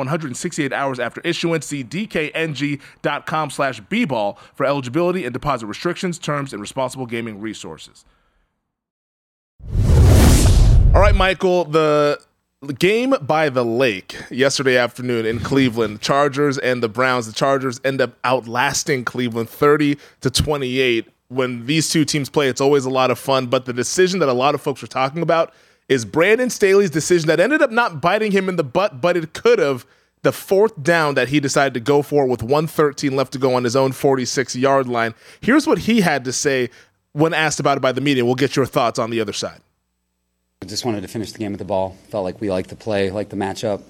[0.01, 1.65] 168 hours after issuance.
[1.67, 8.05] See dkng.com slash bball for eligibility and deposit restrictions, terms, and responsible gaming resources.
[10.93, 12.21] All right, Michael, the
[12.77, 17.25] game by the lake yesterday afternoon in Cleveland, Chargers and the Browns.
[17.25, 21.07] The Chargers end up outlasting Cleveland 30 to 28.
[21.29, 23.47] When these two teams play, it's always a lot of fun.
[23.47, 25.53] But the decision that a lot of folks are talking about
[25.91, 29.33] is Brandon Staley's decision that ended up not biting him in the butt, but it
[29.33, 29.85] could have.
[30.23, 33.63] The fourth down that he decided to go for with 113 left to go on
[33.63, 35.15] his own 46 yard line.
[35.41, 36.69] Here's what he had to say
[37.11, 38.23] when asked about it by the media.
[38.23, 39.59] We'll get your thoughts on the other side.
[40.61, 41.97] I just wanted to finish the game with the ball.
[42.09, 43.81] Felt like we liked the play, liked the matchup.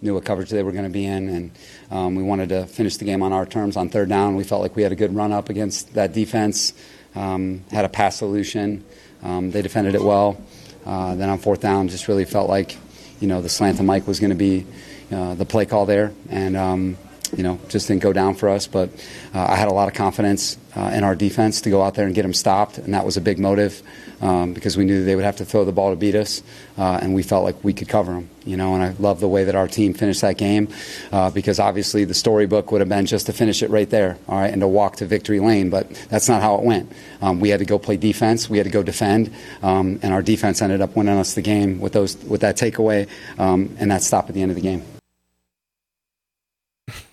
[0.00, 1.50] knew what coverage they were going to be in, and
[1.90, 4.36] um, we wanted to finish the game on our terms on third down.
[4.36, 6.72] We felt like we had a good run up against that defense,
[7.16, 8.84] um, had a pass solution.
[9.24, 10.40] Um, they defended it well.
[10.84, 12.76] Uh, then on fourth down, just really felt like,
[13.20, 14.66] you know, the slant to Mike was going to be
[15.12, 16.96] uh, the play call there, and um,
[17.36, 18.66] you know, just didn't go down for us.
[18.66, 18.90] But
[19.34, 22.06] uh, I had a lot of confidence uh, in our defense to go out there
[22.06, 23.82] and get them stopped, and that was a big motive
[24.20, 26.42] um, because we knew they would have to throw the ball to beat us,
[26.78, 28.28] uh, and we felt like we could cover them.
[28.44, 30.68] You know, and I love the way that our team finished that game
[31.12, 34.38] uh, because obviously the storybook would have been just to finish it right there, all
[34.38, 35.70] right, and to walk to victory lane.
[35.70, 36.90] But that's not how it went.
[37.20, 38.48] Um, we had to go play defense.
[38.48, 41.80] We had to go defend, um, and our defense ended up winning us the game
[41.80, 44.82] with those with that takeaway um, and that stop at the end of the game.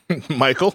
[0.29, 0.73] Michael,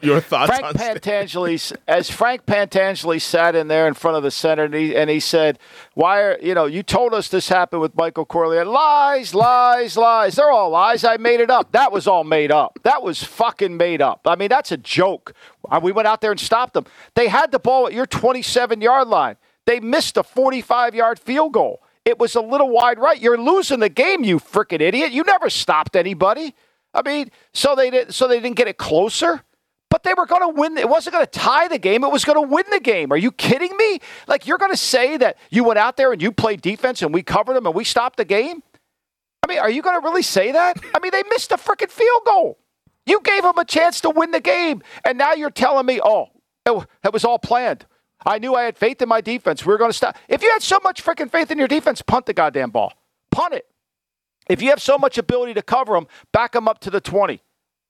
[0.00, 4.30] your thoughts Frank on Pentangeli, as Frank Pentangeli sat in there in front of the
[4.30, 5.58] center and he, and he said,
[5.94, 8.68] "Why are you know you told us this happened with Michael Corleone?
[8.68, 10.36] Lies, lies, lies.
[10.36, 11.02] They're all lies.
[11.02, 11.72] I made it up.
[11.72, 12.78] That was all made up.
[12.84, 14.20] That was fucking made up.
[14.26, 15.34] I mean, that's a joke.
[15.68, 16.84] Uh, We went out there and stopped them.
[17.14, 19.36] They had the ball at your 27 yard line.
[19.66, 21.82] They missed a 45 yard field goal.
[22.04, 23.20] It was a little wide right.
[23.20, 25.10] You're losing the game, you freaking idiot.
[25.10, 26.54] You never stopped anybody."
[26.94, 29.42] I mean, so they did, so they didn't get it closer,
[29.90, 30.78] but they were going to win.
[30.78, 32.04] It wasn't going to tie the game.
[32.04, 33.12] It was going to win the game.
[33.12, 34.00] Are you kidding me?
[34.28, 37.12] Like you're going to say that you went out there and you played defense and
[37.12, 38.62] we covered them and we stopped the game?
[39.42, 40.78] I mean, are you going to really say that?
[40.94, 42.58] I mean, they missed a freaking field goal.
[43.06, 46.30] You gave them a chance to win the game, and now you're telling me, oh,
[46.64, 47.84] it was all planned.
[48.24, 49.66] I knew I had faith in my defense.
[49.66, 50.16] We were going to stop.
[50.28, 52.94] If you had so much freaking faith in your defense, punt the goddamn ball.
[53.30, 53.66] Punt it.
[54.48, 57.42] If you have so much ability to cover them, back them up to the 20.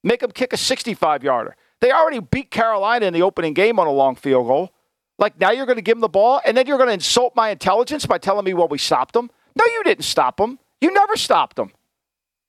[0.03, 1.57] Make them kick a 65 yarder.
[1.81, 4.73] They already beat Carolina in the opening game on a long field goal.
[5.19, 7.35] Like now you're going to give them the ball and then you're going to insult
[7.37, 9.31] my intelligence by telling me, well, we stopped them.
[9.57, 10.59] No, you didn't stop them.
[10.81, 11.73] You never stopped them.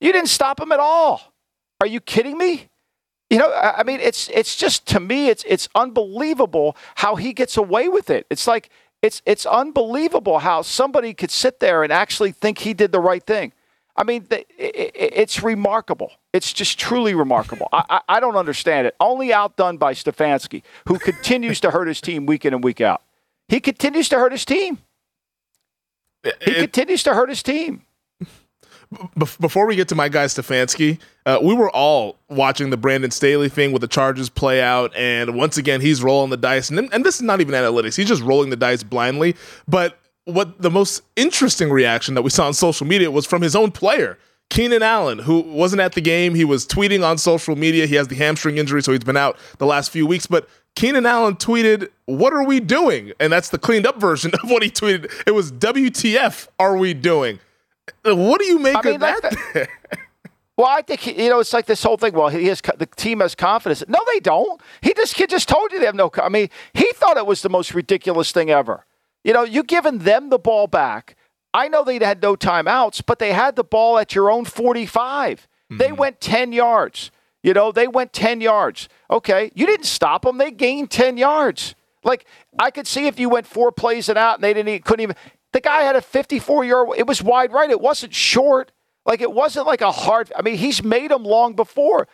[0.01, 1.33] You didn't stop them at all.
[1.81, 2.69] Are you kidding me?
[3.29, 7.57] You know, I mean, it's it's just to me, it's it's unbelievable how he gets
[7.57, 8.27] away with it.
[8.29, 8.69] It's like
[9.01, 13.23] it's it's unbelievable how somebody could sit there and actually think he did the right
[13.23, 13.51] thing.
[13.97, 16.11] I mean, it, it, it's remarkable.
[16.33, 17.69] It's just truly remarkable.
[17.71, 18.95] I, I, I don't understand it.
[18.99, 23.01] Only outdone by Stefanski, who continues to hurt his team week in and week out.
[23.47, 24.79] He continues to hurt his team.
[26.41, 27.83] He continues to hurt his team.
[29.17, 33.49] Before we get to my guy Stefanski, uh, we were all watching the Brandon Staley
[33.49, 37.03] thing with the Chargers play out, and once again he's rolling the dice, and and
[37.03, 39.35] this is not even analytics; he's just rolling the dice blindly.
[39.67, 43.55] But what the most interesting reaction that we saw on social media was from his
[43.55, 44.17] own player.
[44.49, 47.87] Keenan Allen, who wasn't at the game, he was tweeting on social media.
[47.87, 50.27] He has the hamstring injury, so he's been out the last few weeks.
[50.27, 53.11] But Keenan Allen tweeted, What are we doing?
[53.19, 55.11] And that's the cleaned up version of what he tweeted.
[55.25, 57.39] It was WTF are we doing?
[58.03, 59.21] What do you make I mean, of that?
[59.21, 59.67] the,
[60.57, 62.13] well, I think you know it's like this whole thing.
[62.13, 63.83] Well, he has the team has confidence.
[63.87, 64.59] No, they don't.
[64.81, 66.11] He this kid just told you they have no.
[66.21, 68.85] I mean, he thought it was the most ridiculous thing ever.
[69.25, 71.17] You know, you giving them the ball back.
[71.51, 75.39] I know they had no timeouts, but they had the ball at your own 45.
[75.71, 75.77] Mm-hmm.
[75.77, 77.09] They went 10 yards.
[77.41, 78.87] You know, they went 10 yards.
[79.09, 80.37] Okay, you didn't stop them.
[80.37, 81.73] They gained 10 yards.
[82.03, 82.25] Like
[82.59, 85.03] I could see if you went four plays and out and they didn't even, couldn't
[85.03, 85.15] even
[85.53, 87.69] the guy had a 54 yard it was wide right.
[87.71, 88.71] It wasn't short.
[89.07, 92.07] Like it wasn't like a hard I mean, he's made them long before.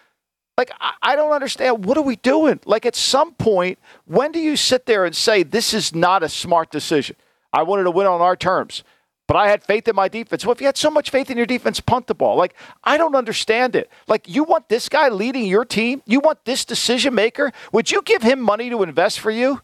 [0.58, 2.60] Like I, I don't understand what are we doing?
[2.66, 6.30] Like at some point, when do you sit there and say this is not a
[6.30, 7.16] smart decision?
[7.54, 8.84] I wanted to win on our terms.
[9.28, 10.46] But I had faith in my defense.
[10.46, 12.36] Well, if you had so much faith in your defense, punt the ball.
[12.36, 13.90] Like, I don't understand it.
[14.06, 16.02] Like, you want this guy leading your team?
[16.06, 17.54] You want this decision maker?
[17.72, 19.62] Would you give him money to invest for you?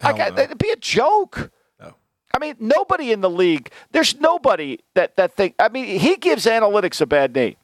[0.00, 0.40] Like, no.
[0.40, 1.50] it'd be a joke.
[2.32, 6.46] I mean, nobody in the league, there's nobody that, that think, I mean, he gives
[6.46, 7.56] analytics a bad name.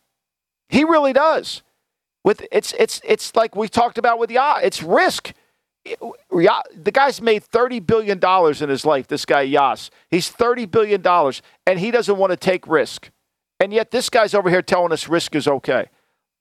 [0.68, 1.62] He really does.
[2.24, 4.60] With it's it's it's like we talked about with Yass.
[4.62, 5.32] It's risk.
[6.32, 9.06] Ya- The guy's made thirty billion dollars in his life.
[9.06, 13.10] This guy Yass, he's thirty billion dollars, and he doesn't want to take risk.
[13.60, 15.88] And yet this guy's over here telling us risk is okay.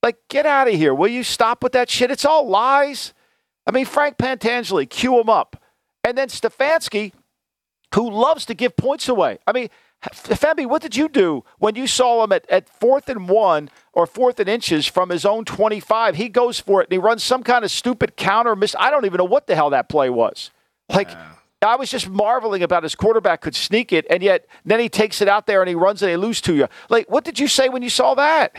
[0.02, 0.94] Like, get out of here.
[0.94, 2.10] Will you stop with that shit?
[2.10, 3.14] It's all lies.
[3.66, 5.62] I mean, Frank Pentangeli, cue him up,
[6.02, 7.12] and then Stefanski,
[7.94, 9.38] who loves to give points away.
[9.46, 9.68] I mean,
[10.12, 14.06] Femi, what did you do when you saw him at, at fourth and one or
[14.06, 16.16] fourth and inches from his own 25?
[16.16, 18.76] He goes for it and he runs some kind of stupid counter miss.
[18.78, 20.50] I don't even know what the hell that play was.
[20.88, 21.10] Like,
[21.62, 25.22] I was just marveling about his quarterback could sneak it, and yet then he takes
[25.22, 26.68] it out there and he runs and they lose to you.
[26.90, 28.56] Like, what did you say when you saw that?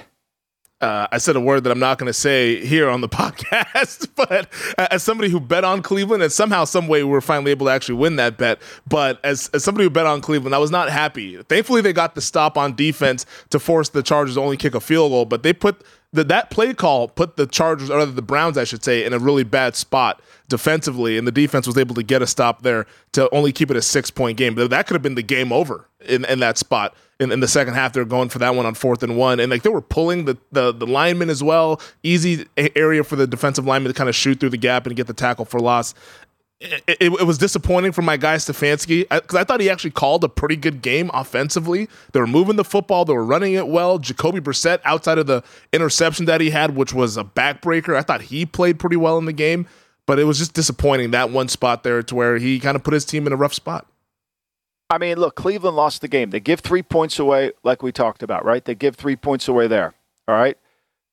[0.82, 4.10] Uh, I said a word that I'm not going to say here on the podcast,
[4.16, 7.68] but as somebody who bet on Cleveland, and somehow, some way, we were finally able
[7.68, 8.60] to actually win that bet.
[8.88, 11.42] But as, as somebody who bet on Cleveland, I was not happy.
[11.44, 14.82] Thankfully, they got the stop on defense to force the Chargers to only kick a
[14.82, 15.82] field goal, but they put
[16.16, 19.20] the, that play call put the Chargers, or the Browns, I should say, in a
[19.20, 23.30] really bad spot defensively, and the defense was able to get a stop there to
[23.34, 24.56] only keep it a six point game.
[24.56, 27.48] But that could have been the game over in, in that spot in, in the
[27.48, 27.94] second half.
[27.94, 30.38] They're going for that one on fourth and one, and like they were pulling the
[30.52, 31.82] the, the linemen as well.
[32.04, 35.08] Easy area for the defensive lineman to kind of shoot through the gap and get
[35.08, 35.94] the tackle for loss
[36.60, 39.92] it, it, it, was disappointing for my guy Stefanski because I, I, thought he actually
[39.92, 41.90] called a pretty good game offensively.
[42.14, 44.00] They were moving the football, they were running it well.
[44.00, 48.22] Jacoby Brissett, outside of the interception that he had, which was a backbreaker, I thought
[48.24, 49.68] he played pretty well in the game.
[50.08, 52.94] But it was just disappointing that one spot there to where he kind of put
[52.94, 53.88] his team in a rough spot.
[54.90, 56.30] I mean, look, Cleveland lost the game.
[56.30, 58.64] They give three points away, like we talked about, right?
[58.64, 59.96] They give three points away there.
[60.28, 60.58] All right.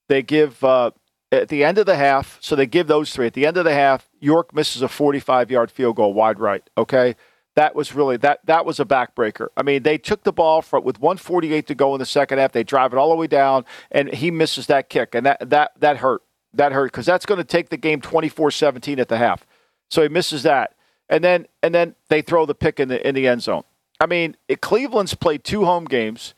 [0.08, 0.90] They give uh,
[1.30, 3.26] at the end of the half, so they give those three.
[3.26, 6.68] At the end of the half, York misses a 45 yard field goal wide right.
[6.78, 7.16] Okay.
[7.54, 9.48] That was really that that was a backbreaker.
[9.56, 12.52] I mean, they took the ball from with 148 to go in the second half.
[12.52, 15.72] They drive it all the way down, and he misses that kick, and that that
[15.80, 16.22] that hurt.
[16.54, 19.46] That hurt because that's going to take the game 24-17 at the half.
[19.90, 20.74] So he misses that,
[21.08, 23.64] and then and then they throw the pick in the in the end zone.
[24.00, 26.34] I mean, it, Cleveland's played two home games.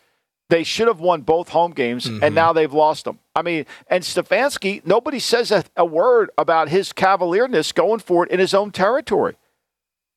[0.50, 2.22] They should have won both home games, mm-hmm.
[2.22, 3.18] and now they've lost them.
[3.34, 8.30] I mean, and Stefanski, nobody says a, a word about his cavalierness going for it
[8.30, 9.36] in his own territory.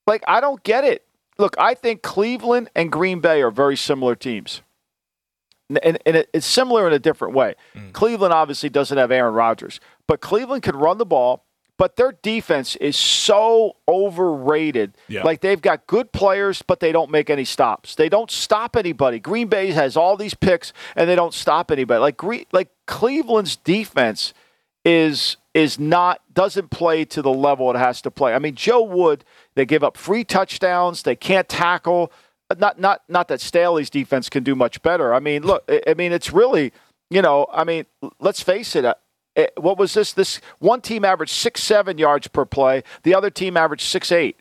[0.05, 1.05] Like, I don't get it.
[1.37, 4.61] Look, I think Cleveland and Green Bay are very similar teams.
[5.69, 7.55] And, and it's similar in a different way.
[7.75, 7.93] Mm.
[7.93, 11.45] Cleveland obviously doesn't have Aaron Rodgers, but Cleveland can run the ball
[11.77, 14.93] but their defense is so overrated.
[15.07, 15.23] Yeah.
[15.23, 17.95] Like they've got good players, but they don't make any stops.
[17.95, 19.19] They don't stop anybody.
[19.19, 21.99] Green Bay has all these picks, and they don't stop anybody.
[21.99, 24.33] Like like Cleveland's defense
[24.83, 28.33] is is not doesn't play to the level it has to play.
[28.33, 29.23] I mean, Joe Wood,
[29.55, 31.03] they give up free touchdowns.
[31.03, 32.11] They can't tackle.
[32.57, 35.13] Not not not that Staley's defense can do much better.
[35.13, 36.71] I mean, look, I mean, it's really
[37.09, 37.85] you know, I mean,
[38.19, 38.85] let's face it.
[39.37, 40.11] Eh, what was this?
[40.11, 42.83] This one team averaged six seven yards per play.
[43.03, 44.37] The other team averaged six eight.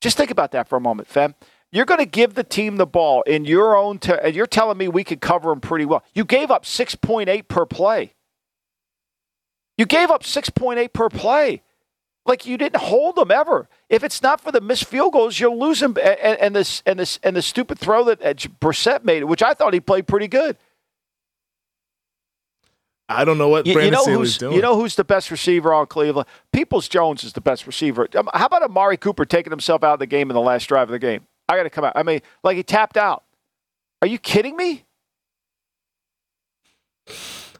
[0.00, 1.34] Just think about that for a moment, Fem.
[1.72, 4.88] You're going to give the team the ball in your own, and you're telling me
[4.88, 6.04] we could cover them pretty well.
[6.14, 8.14] You gave up 6.8 per play.
[9.76, 11.62] You gave up 6.8 per play.
[12.24, 13.68] Like you didn't hold them ever.
[13.88, 15.96] If it's not for the missed field goals, you'll lose them.
[16.02, 18.20] And, and this and this and the stupid throw that
[18.60, 20.56] Brissett made, which I thought he played pretty good.
[23.08, 24.56] I don't know what you, Brandon you know who's, doing.
[24.56, 26.26] You know who's the best receiver on Cleveland?
[26.52, 28.08] Peoples Jones is the best receiver.
[28.16, 30.88] Um, how about Amari Cooper taking himself out of the game in the last drive
[30.88, 31.26] of the game?
[31.48, 31.92] I got to come out.
[31.94, 33.22] I mean, like he tapped out.
[34.02, 34.84] Are you kidding me?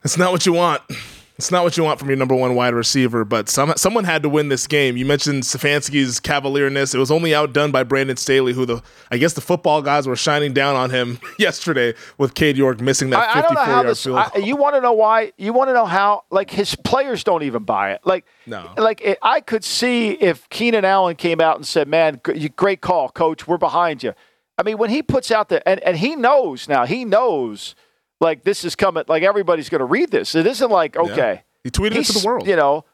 [0.03, 0.83] That's not what you want.
[1.39, 4.23] It's not what you want from your number one wide receiver, but some, someone had
[4.23, 4.97] to win this game.
[4.97, 6.95] You mentioned Stefanski's cavalierness.
[6.95, 10.17] It was only outdone by Brandon Staley, who the I guess the football guys were
[10.17, 14.17] shining down on him yesterday with Cade York missing that 54 yard this, field.
[14.17, 15.33] I, you want to know why?
[15.37, 16.25] You want to know how?
[16.31, 18.01] Like his players don't even buy it.
[18.05, 18.73] Like no.
[18.79, 22.19] Like it, I could see if Keenan Allen came out and said, "Man,
[22.57, 23.47] great call, coach.
[23.47, 24.15] We're behind you."
[24.59, 27.75] I mean, when he puts out the and, and he knows now, he knows
[28.21, 29.05] like this is coming.
[29.09, 30.35] Like everybody's going to read this.
[30.35, 31.33] It isn't like okay.
[31.35, 31.41] Yeah.
[31.65, 32.47] He tweeted it to the world.
[32.47, 32.85] You know,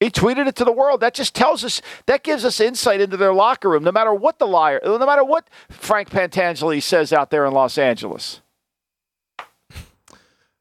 [0.00, 1.00] he tweeted it to the world.
[1.00, 3.84] That just tells us that gives us insight into their locker room.
[3.84, 7.78] No matter what the liar, no matter what Frank Pentangeli says out there in Los
[7.78, 8.40] Angeles.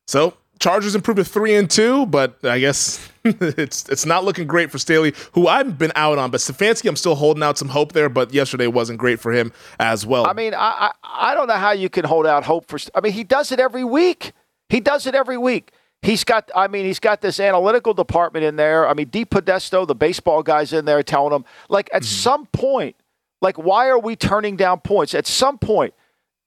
[0.08, 4.70] So Chargers improved to three and two, but I guess it's it's not looking great
[4.72, 6.30] for Staley, who I've been out on.
[6.30, 8.10] But Stefanski, I'm still holding out some hope there.
[8.10, 10.28] But yesterday wasn't great for him as well.
[10.28, 12.78] I mean, I I, I don't know how you can hold out hope for.
[12.94, 14.34] I mean, he does it every week.
[14.70, 15.72] He does it every week.
[16.04, 18.88] He's got, I mean, he's got this analytical department in there.
[18.88, 22.08] I mean, DePodesta, the baseball guys in there telling him, like, at mm-hmm.
[22.08, 22.96] some point,
[23.42, 25.14] like, why are we turning down points?
[25.14, 25.94] At some point,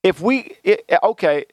[0.02, 1.44] if we, it, okay,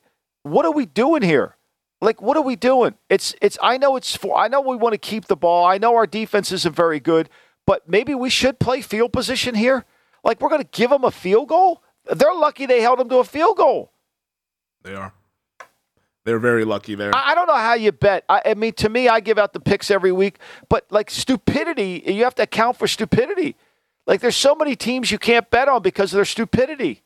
[0.42, 1.56] what are we doing here?
[2.02, 2.96] Like, what are we doing?
[3.10, 3.58] It's, it's.
[3.62, 4.38] I know it's for.
[4.38, 5.66] I know we want to keep the ball.
[5.66, 7.30] I know our defense isn't very good,
[7.68, 9.86] but maybe we should play field position here.
[10.24, 11.84] Like, we're going to give them a field goal.
[12.12, 13.92] They're lucky they held them to a field goal.
[14.84, 15.14] They are.
[16.24, 17.12] They're very lucky there.
[17.16, 18.26] I don't know how you bet.
[18.30, 20.38] I, I, mean, to me, I give out the picks every week,
[20.70, 23.56] but like stupidity, you have to account for stupidity.
[24.06, 27.04] Like, there's so many teams you can't bet on because of their stupidity.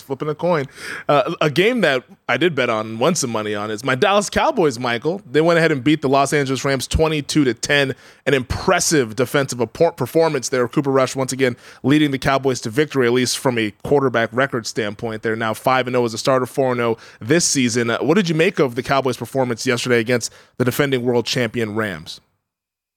[0.00, 0.66] Flipping a coin.
[1.08, 4.30] Uh, a game that I did bet on, won some money on, is my Dallas
[4.30, 4.78] Cowboys.
[4.78, 7.94] Michael, they went ahead and beat the Los Angeles Rams twenty-two to ten.
[8.26, 10.66] An impressive defensive performance there.
[10.66, 14.66] Cooper Rush once again leading the Cowboys to victory, at least from a quarterback record
[14.66, 15.22] standpoint.
[15.22, 17.90] They're now five and zero as a starter, four and zero this season.
[17.90, 21.74] Uh, what did you make of the Cowboys' performance yesterday against the defending world champion
[21.74, 22.20] Rams?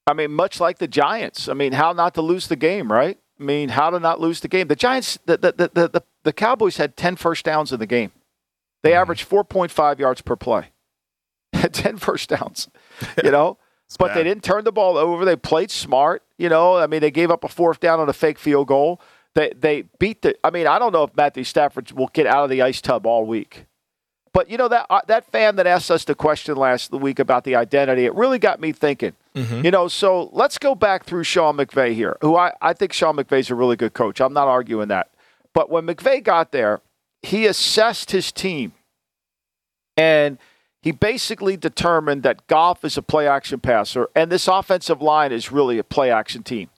[0.06, 1.48] I mean, much like the Giants.
[1.48, 3.16] I mean, how not to lose the game, right?
[3.38, 4.66] I mean, how to not lose the game?
[4.66, 8.12] The Giants, the the the the, the Cowboys had 10 first downs in the game.
[8.82, 9.00] They mm-hmm.
[9.00, 10.68] averaged 4.5 yards per play.
[11.52, 12.68] 10 first downs,
[13.22, 13.58] you know?
[13.98, 14.16] but bad.
[14.16, 15.24] they didn't turn the ball over.
[15.24, 16.76] They played smart, you know?
[16.76, 19.00] I mean, they gave up a fourth down on a fake field goal.
[19.34, 22.44] They they beat the I mean, I don't know if Matthew Stafford will get out
[22.44, 23.66] of the ice tub all week.
[24.32, 27.44] But you know that uh, that fan that asked us the question last week about
[27.44, 29.12] the identity, it really got me thinking.
[29.34, 29.64] Mm-hmm.
[29.64, 33.16] You know, so let's go back through Sean McVay here, who I, I think Sean
[33.16, 34.20] McVay's a really good coach.
[34.20, 35.10] I'm not arguing that.
[35.54, 36.80] But when McVay got there,
[37.22, 38.72] he assessed his team
[39.96, 40.38] and
[40.82, 45.52] he basically determined that Goff is a play action passer and this offensive line is
[45.52, 46.70] really a play action team.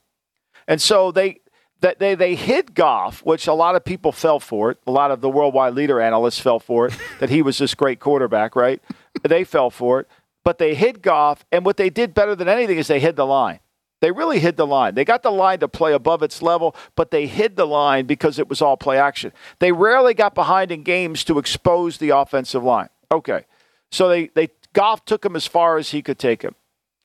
[0.66, 1.41] And so they
[1.83, 4.79] that they, they hid Goff, which a lot of people fell for it.
[4.87, 7.99] A lot of the worldwide leader analysts fell for it, that he was this great
[8.01, 8.81] quarterback, right?
[9.23, 10.09] They fell for it.
[10.45, 13.27] But they hid Goff, and what they did better than anything is they hid the
[13.27, 13.61] line.
[14.03, 14.96] They really hid the line.
[14.96, 18.40] They got the line to play above its level, but they hid the line because
[18.40, 19.32] it was all play action.
[19.61, 22.88] They rarely got behind in games to expose the offensive line.
[23.12, 23.44] Okay.
[23.92, 26.57] So they, they Goff took him as far as he could take him.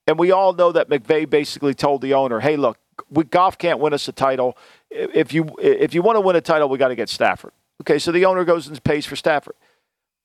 [0.07, 2.79] And we all know that McVay basically told the owner, hey, look,
[3.11, 4.57] we, Goff can't win us a title.
[4.89, 7.51] If you if you want to win a title, we got to get Stafford.
[7.83, 9.55] Okay, so the owner goes and pays for Stafford.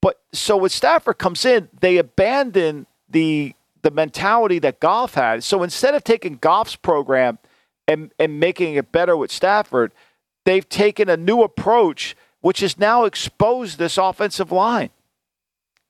[0.00, 5.44] But so when Stafford comes in, they abandon the the mentality that Goff had.
[5.44, 7.38] So instead of taking Goff's program
[7.86, 9.92] and, and making it better with Stafford,
[10.44, 14.90] they've taken a new approach, which has now exposed this offensive line.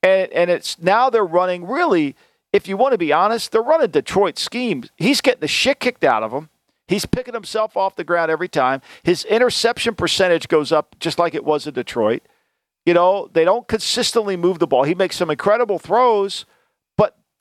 [0.02, 2.16] And, and it's now they're running really,
[2.52, 4.90] if you want to be honest, they're running Detroit schemes.
[4.96, 6.48] He's getting the shit kicked out of him.
[6.88, 8.82] He's picking himself off the ground every time.
[9.02, 12.22] His interception percentage goes up just like it was in Detroit.
[12.84, 14.82] You know, they don't consistently move the ball.
[14.82, 16.44] He makes some incredible throws,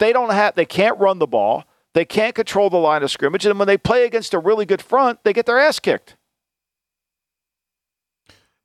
[0.02, 1.66] they don't have they can't run the ball.
[1.94, 4.82] They can't control the line of scrimmage, and when they play against a really good
[4.82, 6.16] front, they get their ass kicked.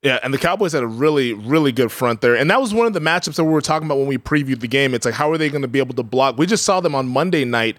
[0.01, 2.35] Yeah, and the Cowboys had a really, really good front there.
[2.35, 4.61] And that was one of the matchups that we were talking about when we previewed
[4.61, 4.93] the game.
[4.93, 6.37] It's like, how are they going to be able to block?
[6.37, 7.77] We just saw them on Monday night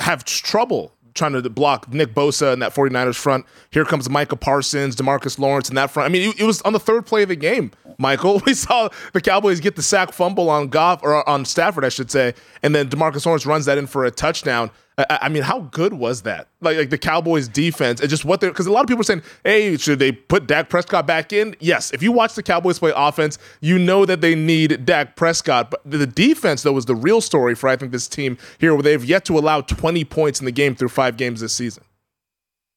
[0.00, 3.46] have trouble trying to block Nick Bosa in that 49ers front.
[3.70, 6.08] Here comes Micah Parsons, Demarcus Lawrence in that front.
[6.08, 8.40] I mean, it, it, was on the third play of the game, Michael.
[8.46, 12.10] We saw the Cowboys get the sack fumble on Goff, or on Stafford, I should
[12.10, 14.70] say, and then Demarcus Lawrence runs that in for a touchdown.
[14.98, 16.48] I, mean, how good was that?
[16.62, 19.04] Like, like the Cowboys' defense and just what they're because a lot of people are
[19.04, 22.78] saying, "Hey, should they put Dak Prescott back in?" Yes, if you watch the Cowboys
[22.78, 25.70] play offense, you know that they need Dak Prescott.
[25.70, 28.82] But the defense, though, was the real story for I think this team here, where
[28.82, 31.84] they've yet to allow 20 points in the game through five games this season.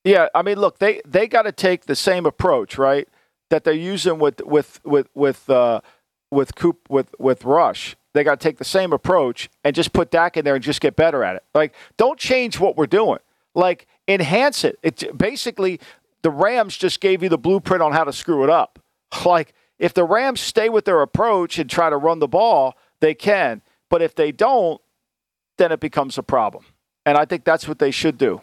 [0.04, 3.08] Yeah, I mean, look, they they got to take the same approach, right?
[3.50, 5.80] That they're using with with with with uh,
[6.32, 10.12] with Coop with with Rush they got to take the same approach and just put
[10.12, 11.43] Dak in there and just get better at it.
[11.53, 13.20] Like, don't change what we're doing.
[13.53, 14.80] Like, enhance it.
[14.82, 15.80] It basically
[16.22, 18.80] the Rams just gave you the blueprint on how to screw it up.
[19.26, 23.16] Like, if the Rams stay with their approach and try to run the ball, they
[23.16, 23.62] can.
[23.89, 24.80] But if they don't,
[25.57, 26.66] then it becomes a problem.
[27.07, 28.41] And I think that's what they should do.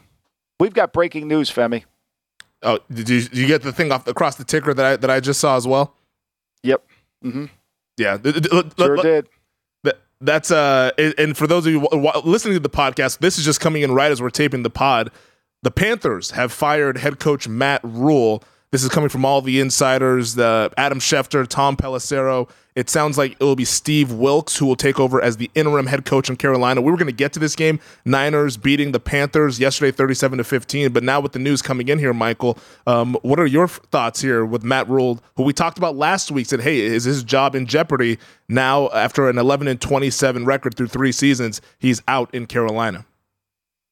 [0.58, 1.84] We've got breaking news, Femi.
[2.62, 5.10] Oh, did you, did you get the thing off across the ticker that I that
[5.10, 5.94] I just saw as well?
[6.62, 6.84] Yep.
[7.24, 7.44] Mm-hmm.
[7.98, 8.18] Yeah,
[8.76, 9.28] sure did
[10.20, 11.86] that's uh and for those of you
[12.24, 15.10] listening to the podcast this is just coming in right as we're taping the pod.
[15.62, 20.34] The panthers have fired head coach matt rhule this is coming from all the insiders
[20.34, 24.76] the adam schefter tom pelissero it sounds like it will be Steve Wilks who will
[24.76, 26.82] take over as the interim head coach in Carolina.
[26.82, 30.44] We were going to get to this game, Niners beating the Panthers yesterday, thirty-seven to
[30.44, 30.92] fifteen.
[30.92, 34.44] But now with the news coming in here, Michael, um, what are your thoughts here
[34.44, 36.44] with Matt Rhule, who we talked about last week?
[36.44, 38.18] Said, hey, is his job in jeopardy
[38.50, 41.62] now after an eleven and twenty-seven record through three seasons?
[41.78, 43.06] He's out in Carolina.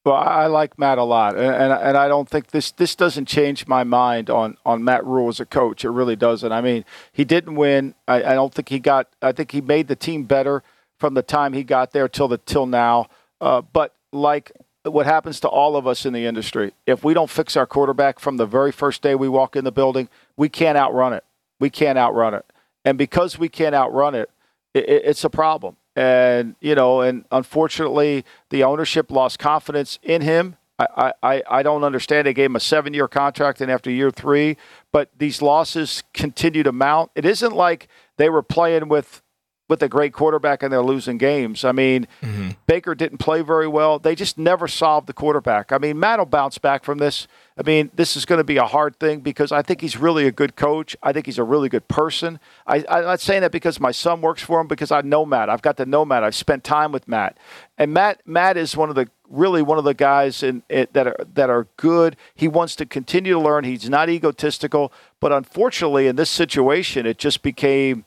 [0.05, 3.27] Well, I like Matt a lot, and, and, and I don't think this this doesn't
[3.27, 5.83] change my mind on on Matt Rhule as a coach.
[5.83, 6.53] It really doesn't.
[6.53, 7.95] I mean, he didn't win.
[8.07, 9.09] I, I don't think he got.
[9.23, 10.63] I think he made the team better
[10.99, 13.09] from the time he got there till the till now.
[13.41, 14.53] Uh, but like
[14.83, 18.19] what happens to all of us in the industry, if we don't fix our quarterback
[18.19, 21.25] from the very first day we walk in the building, we can't outrun it.
[21.61, 22.45] We can't outrun it,
[22.85, 24.31] and because we can't outrun it,
[24.75, 30.57] it it's a problem and you know, and unfortunately, the ownership lost confidence in him
[30.79, 32.27] I, I, I don't understand.
[32.27, 34.57] They gave him a seven year contract, and after year three,
[34.91, 37.11] but these losses continue to mount.
[37.15, 39.23] It isn't like they were playing with
[39.69, 41.65] with a great quarterback and they're losing games.
[41.65, 42.51] I mean, mm-hmm.
[42.67, 43.99] Baker didn't play very well.
[43.99, 45.73] They just never solved the quarterback.
[45.73, 47.27] I mean, Matt will bounce back from this.
[47.57, 50.27] I mean, this is going to be a hard thing because I think he's really
[50.27, 50.97] a good coach.
[51.03, 52.41] I think he's a really good person.
[52.67, 55.49] I, am not saying that because my son works for him, because I know Matt.
[55.49, 56.25] I've got to know Matt.
[56.25, 57.39] I've spent time with Matt,
[57.79, 61.07] and Matt Matt is one of the really one of the guys in, in, that
[61.07, 62.17] are that are good.
[62.35, 63.65] He wants to continue to learn.
[63.65, 68.05] He's not egotistical, but unfortunately, in this situation, it just became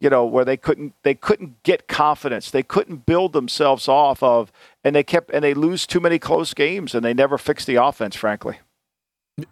[0.00, 4.52] you know where they couldn't they couldn't get confidence they couldn't build themselves off of
[4.84, 7.76] and they kept and they lose too many close games and they never fixed the
[7.76, 8.58] offense frankly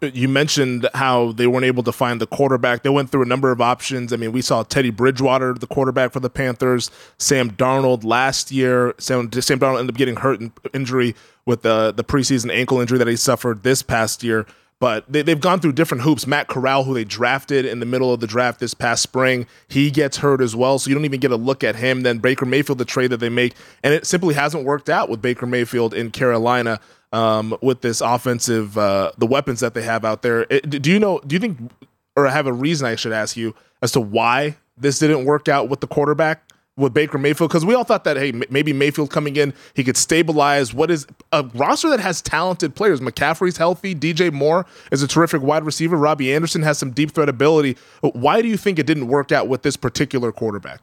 [0.00, 2.82] you mentioned how they weren't able to find the quarterback.
[2.82, 4.12] They went through a number of options.
[4.12, 8.94] I mean, we saw Teddy Bridgewater, the quarterback for the Panthers, Sam Darnold last year.
[8.98, 12.98] Sam, Sam Darnold ended up getting hurt in injury with the the preseason ankle injury
[12.98, 14.46] that he suffered this past year.
[14.78, 16.26] But they, they've gone through different hoops.
[16.26, 19.90] Matt Corral, who they drafted in the middle of the draft this past spring, he
[19.90, 20.78] gets hurt as well.
[20.78, 22.02] So you don't even get a look at him.
[22.02, 25.22] Then Baker Mayfield, the trade that they make, and it simply hasn't worked out with
[25.22, 26.78] Baker Mayfield in Carolina
[27.12, 30.46] um, with this offensive, uh, the weapons that they have out there.
[30.50, 31.20] It, do you know?
[31.20, 31.72] Do you think,
[32.14, 35.70] or have a reason I should ask you as to why this didn't work out
[35.70, 36.45] with the quarterback?
[36.76, 39.96] With Baker Mayfield because we all thought that hey maybe Mayfield coming in he could
[39.96, 43.00] stabilize what is a roster that has talented players.
[43.00, 43.94] McCaffrey's healthy.
[43.94, 45.96] DJ Moore is a terrific wide receiver.
[45.96, 47.76] Robbie Anderson has some deep threat ability.
[48.00, 50.80] Why do you think it didn't work out with this particular quarterback?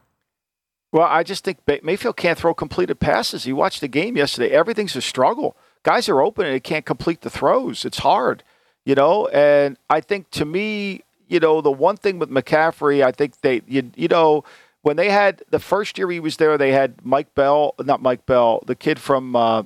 [0.91, 3.48] Well, I just think Mayfield can't throw completed passes.
[3.48, 4.52] You watched the game yesterday.
[4.52, 7.86] Everything's a struggle guys are open and they can't complete the throws.
[7.86, 8.44] It's hard,
[8.86, 9.28] you know.
[9.28, 13.62] And I think to me, you know, the one thing with McCaffrey, I think they,
[13.68, 14.44] you, you know,
[14.84, 18.25] when they had the first year he was there, they had Mike Bell, not Mike
[18.25, 19.36] Bell, the kid from.
[19.36, 19.63] Uh,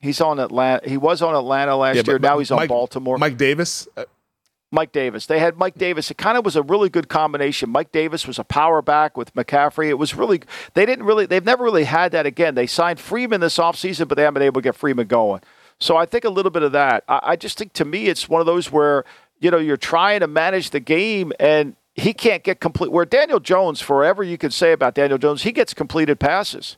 [0.00, 0.88] he's on Atlanta.
[0.88, 2.18] He was on Atlanta last yeah, year.
[2.18, 3.18] Now he's Mike, on Baltimore.
[3.18, 3.86] Mike Davis.
[3.96, 4.04] Uh,
[4.72, 5.26] Mike Davis.
[5.26, 6.10] They had Mike Davis.
[6.12, 7.70] It kind of was a really good combination.
[7.70, 9.88] Mike Davis was a power back with McCaffrey.
[9.88, 10.42] It was really,
[10.74, 12.54] they didn't really, they've never really had that again.
[12.54, 15.40] They signed Freeman this offseason, but they haven't been able to get Freeman going.
[15.80, 17.02] So I think a little bit of that.
[17.08, 19.04] I, I just think to me, it's one of those where,
[19.40, 22.92] you know, you're trying to manage the game and he can't get complete.
[22.92, 26.76] Where Daniel Jones, forever you could say about Daniel Jones, he gets completed passes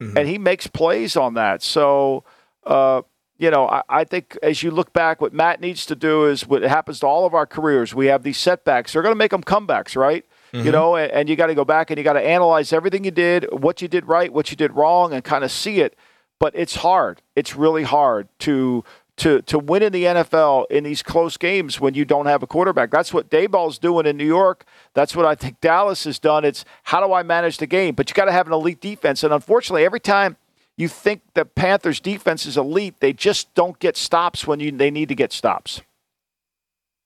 [0.00, 0.16] mm-hmm.
[0.16, 1.62] and he makes plays on that.
[1.62, 2.24] So,
[2.64, 3.02] uh,
[3.38, 6.46] you know, I, I, think as you look back, what Matt needs to do is
[6.46, 7.94] what happens to all of our careers.
[7.94, 8.92] We have these setbacks.
[8.92, 10.24] They're going to make them comebacks, right?
[10.52, 10.66] Mm-hmm.
[10.66, 13.04] You know, and, and you got to go back and you got to analyze everything
[13.04, 15.96] you did, what you did right, what you did wrong, and kind of see it
[16.44, 17.22] but it's hard.
[17.36, 18.84] It's really hard to
[19.16, 22.46] to to win in the NFL in these close games when you don't have a
[22.46, 22.90] quarterback.
[22.90, 24.64] That's what Daboll's doing in New York.
[24.94, 26.44] That's what I think Dallas has done.
[26.44, 27.94] It's how do I manage the game?
[27.94, 29.22] But you got to have an elite defense.
[29.22, 30.36] And unfortunately, every time
[30.76, 34.90] you think the Panthers defense is elite, they just don't get stops when you they
[34.90, 35.82] need to get stops.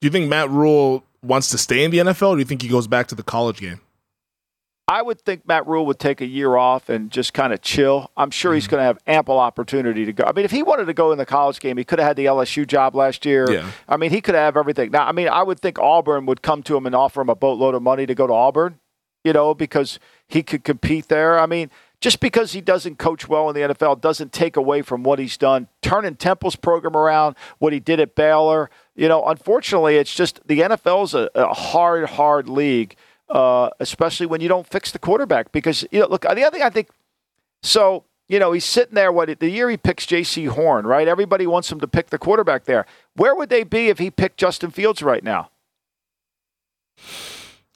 [0.00, 2.62] Do you think Matt Rhule wants to stay in the NFL or do you think
[2.62, 3.80] he goes back to the college game?
[4.88, 8.10] I would think Matt Rhule would take a year off and just kind of chill.
[8.16, 8.56] I'm sure mm-hmm.
[8.56, 10.24] he's going to have ample opportunity to go.
[10.26, 12.16] I mean, if he wanted to go in the college game, he could have had
[12.16, 13.50] the LSU job last year.
[13.50, 13.70] Yeah.
[13.86, 14.90] I mean, he could have everything.
[14.90, 17.34] Now, I mean, I would think Auburn would come to him and offer him a
[17.34, 18.80] boatload of money to go to Auburn,
[19.24, 21.38] you know, because he could compete there.
[21.38, 21.70] I mean,
[22.00, 25.36] just because he doesn't coach well in the NFL doesn't take away from what he's
[25.36, 28.70] done, turning Temple's program around, what he did at Baylor.
[28.96, 32.96] You know, unfortunately, it's just the NFL is a, a hard, hard league
[33.30, 35.52] uh, especially when you don't fix the quarterback.
[35.52, 36.88] Because you know, look, the other thing I think,
[37.62, 39.10] so you know, he's sitting there.
[39.10, 41.08] What the year he picks Jaycee Horn, right?
[41.08, 42.86] Everybody wants him to pick the quarterback there.
[43.14, 45.50] Where would they be if he picked Justin Fields right now?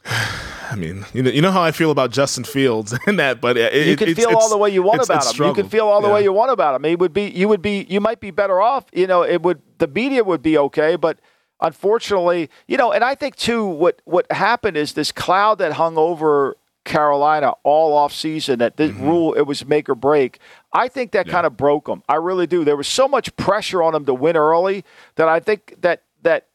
[0.71, 3.59] I mean, you know, you know how I feel about Justin Fields and that, but
[3.59, 5.47] it, you can feel all the way you want about him.
[5.47, 6.15] You can feel all the yeah.
[6.15, 6.85] way you want about him.
[6.85, 8.87] He would be, you would be, you might be better off.
[8.93, 11.19] You know, it would the media would be okay, but
[11.63, 15.97] unfortunately, you know, and I think too, what what happened is this cloud that hung
[15.97, 19.07] over Carolina all off season that this mm-hmm.
[19.07, 20.39] Rhule it was make or break.
[20.73, 21.33] I think that yeah.
[21.33, 22.03] kind of broke them.
[22.09, 22.65] I really do.
[22.65, 24.85] There was so much pressure on them to win early
[25.15, 26.49] that I think that that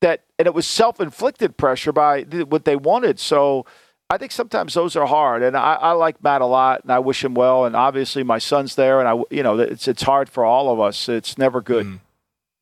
[0.00, 3.18] that and it was self inflicted pressure by what they wanted.
[3.18, 3.64] So.
[4.12, 6.98] I think sometimes those are hard, and I, I, like Matt a lot, and I
[6.98, 7.64] wish him well.
[7.64, 10.80] And obviously, my son's there, and I, you know, it's it's hard for all of
[10.80, 11.08] us.
[11.08, 11.86] It's never good.
[11.86, 12.00] Mm.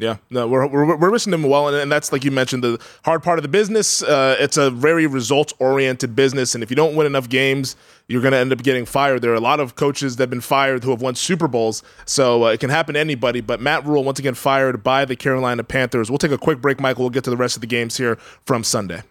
[0.00, 2.80] Yeah, no, we're, we're, we're wishing them well, and, and, that's like you mentioned the
[3.04, 4.00] hard part of the business.
[4.00, 7.74] Uh, it's a very results oriented business, and if you don't win enough games,
[8.06, 9.22] you're going to end up getting fired.
[9.22, 11.82] There are a lot of coaches that have been fired who have won Super Bowls,
[12.04, 13.40] so uh, it can happen to anybody.
[13.40, 16.12] But Matt Rhule once again fired by the Carolina Panthers.
[16.12, 17.02] We'll take a quick break, Michael.
[17.02, 19.02] We'll get to the rest of the games here from Sunday.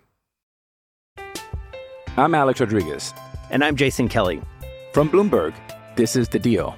[2.15, 3.13] I'm Alex Rodriguez,
[3.49, 4.41] and I'm Jason Kelly
[4.93, 5.53] from Bloomberg.
[5.97, 6.77] This is the Deal.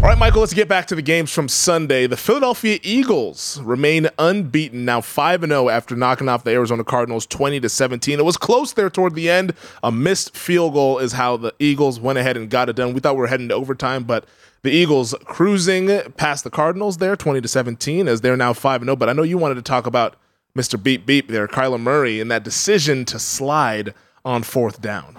[0.00, 2.06] All right, Michael, let's get back to the games from Sunday.
[2.06, 7.60] The Philadelphia Eagles remain unbeaten, now 5 0 after knocking off the Arizona Cardinals 20
[7.60, 8.18] to 17.
[8.18, 9.52] It was close there toward the end.
[9.82, 12.94] A missed field goal is how the Eagles went ahead and got it done.
[12.94, 14.24] We thought we were heading to overtime, but
[14.62, 18.96] the Eagles cruising past the Cardinals there 20 to 17 as they're now 5 0.
[18.96, 20.16] But I know you wanted to talk about
[20.56, 20.82] Mr.
[20.82, 23.92] Beep Beep there, Kyler Murray, and that decision to slide
[24.24, 25.14] on fourth down.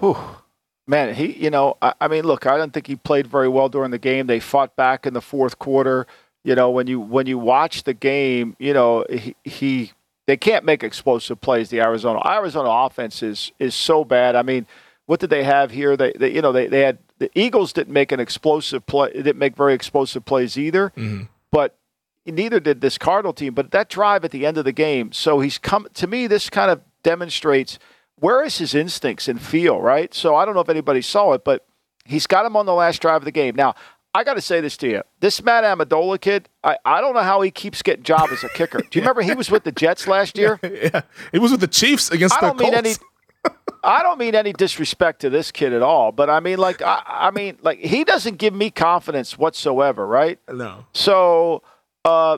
[0.91, 3.69] Man, he, you know, I, I mean, look, I don't think he played very well
[3.69, 4.27] during the game.
[4.27, 6.05] They fought back in the fourth quarter.
[6.43, 9.93] You know, when you when you watch the game, you know, he, he
[10.27, 11.69] they can't make explosive plays.
[11.69, 14.35] The Arizona Arizona offense is is so bad.
[14.35, 14.67] I mean,
[15.05, 15.95] what did they have here?
[15.95, 19.13] They, they you know, they, they had the Eagles didn't make an explosive play.
[19.13, 20.89] Didn't make very explosive plays either.
[20.97, 21.23] Mm-hmm.
[21.53, 21.77] But
[22.25, 23.53] neither did this Cardinal team.
[23.53, 26.27] But that drive at the end of the game, so he's come to me.
[26.27, 27.79] This kind of demonstrates
[28.21, 30.13] where is his instincts and feel, right?
[30.13, 31.65] So I don't know if anybody saw it, but
[32.05, 33.55] he's got him on the last drive of the game.
[33.55, 33.75] Now
[34.13, 37.21] I got to say this to you: this Matt Ammendola kid, I, I don't know
[37.23, 38.79] how he keeps getting job as a kicker.
[38.79, 40.59] Do you remember he was with the Jets last year?
[40.63, 41.01] yeah,
[41.33, 42.99] it was with the Chiefs against I don't mean Colts.
[43.43, 43.53] any.
[43.83, 47.01] I don't mean any disrespect to this kid at all, but I mean like I,
[47.07, 50.37] I mean like he doesn't give me confidence whatsoever, right?
[50.47, 50.85] No.
[50.93, 51.63] So,
[52.05, 52.37] uh,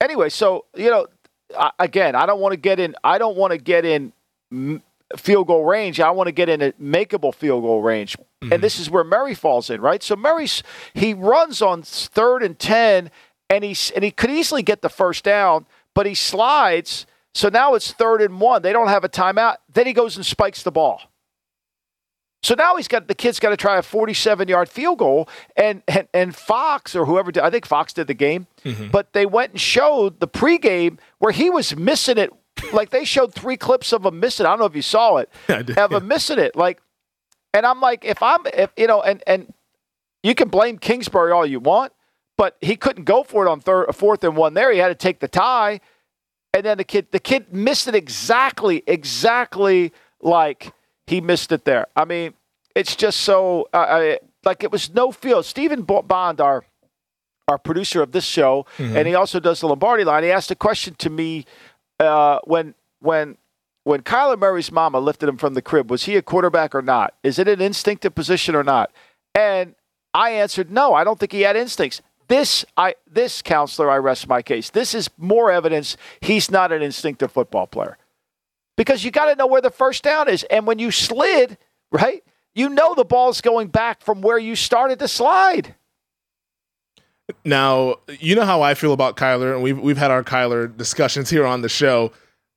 [0.00, 1.06] anyway, so you know,
[1.58, 2.94] I, again, I don't want to get in.
[3.04, 4.14] I don't want to get in
[4.50, 4.82] m-
[5.16, 6.00] field goal range.
[6.00, 8.60] I want to get in a makeable field goal range, and mm-hmm.
[8.60, 10.02] this is where Murray falls in, right?
[10.02, 10.62] So Murray's
[10.94, 13.10] he runs on third and ten,
[13.48, 17.06] and he's and he could easily get the first down, but he slides.
[17.34, 18.62] So now it's third and one.
[18.62, 19.56] They don't have a timeout.
[19.72, 21.02] Then he goes and spikes the ball.
[22.42, 25.82] So now he's got the kid's got to try a 47 yard field goal, and,
[25.88, 28.88] and and Fox or whoever did, I think Fox did the game, mm-hmm.
[28.88, 32.32] but they went and showed the pregame where he was missing it.
[32.72, 34.46] Like they showed three clips of him missing.
[34.46, 35.96] I don't know if you saw it, Yeah, I did, of yeah.
[35.98, 36.54] him missing it.
[36.56, 36.80] Like,
[37.54, 39.52] and I'm like, if I'm, if you know, and and
[40.22, 41.92] you can blame Kingsbury all you want,
[42.36, 44.54] but he couldn't go for it on third, fourth and one.
[44.54, 45.80] There, he had to take the tie,
[46.52, 50.72] and then the kid, the kid missed it exactly, exactly like
[51.06, 51.86] he missed it there.
[51.96, 52.34] I mean,
[52.74, 55.42] it's just so, uh, I, like it was no feel.
[55.42, 56.64] Stephen Bo- Bond, our
[57.48, 60.22] our producer of this show, and he also does the Lombardi line.
[60.22, 61.46] He asked a question to me
[62.00, 63.36] uh, when when
[63.84, 65.90] when Kyler Murray's mama lifted him from the crib.
[65.90, 67.14] Was he a quarterback or not?
[67.22, 68.92] Is it an instinctive position or not?
[69.34, 69.74] And
[70.12, 70.94] I answered no.
[70.94, 72.02] I don't think he had instincts.
[72.28, 74.70] This I this counselor, I rest my case.
[74.70, 77.96] This is more evidence he's not an instinctive football player
[78.76, 80.44] because you got to know where the first down is.
[80.44, 81.56] And when you slid,
[81.90, 82.22] right,
[82.54, 85.74] you know the ball's going back from where you started to slide.
[87.44, 91.30] Now, you know how I feel about Kyler, and we've we've had our Kyler discussions
[91.30, 92.12] here on the show.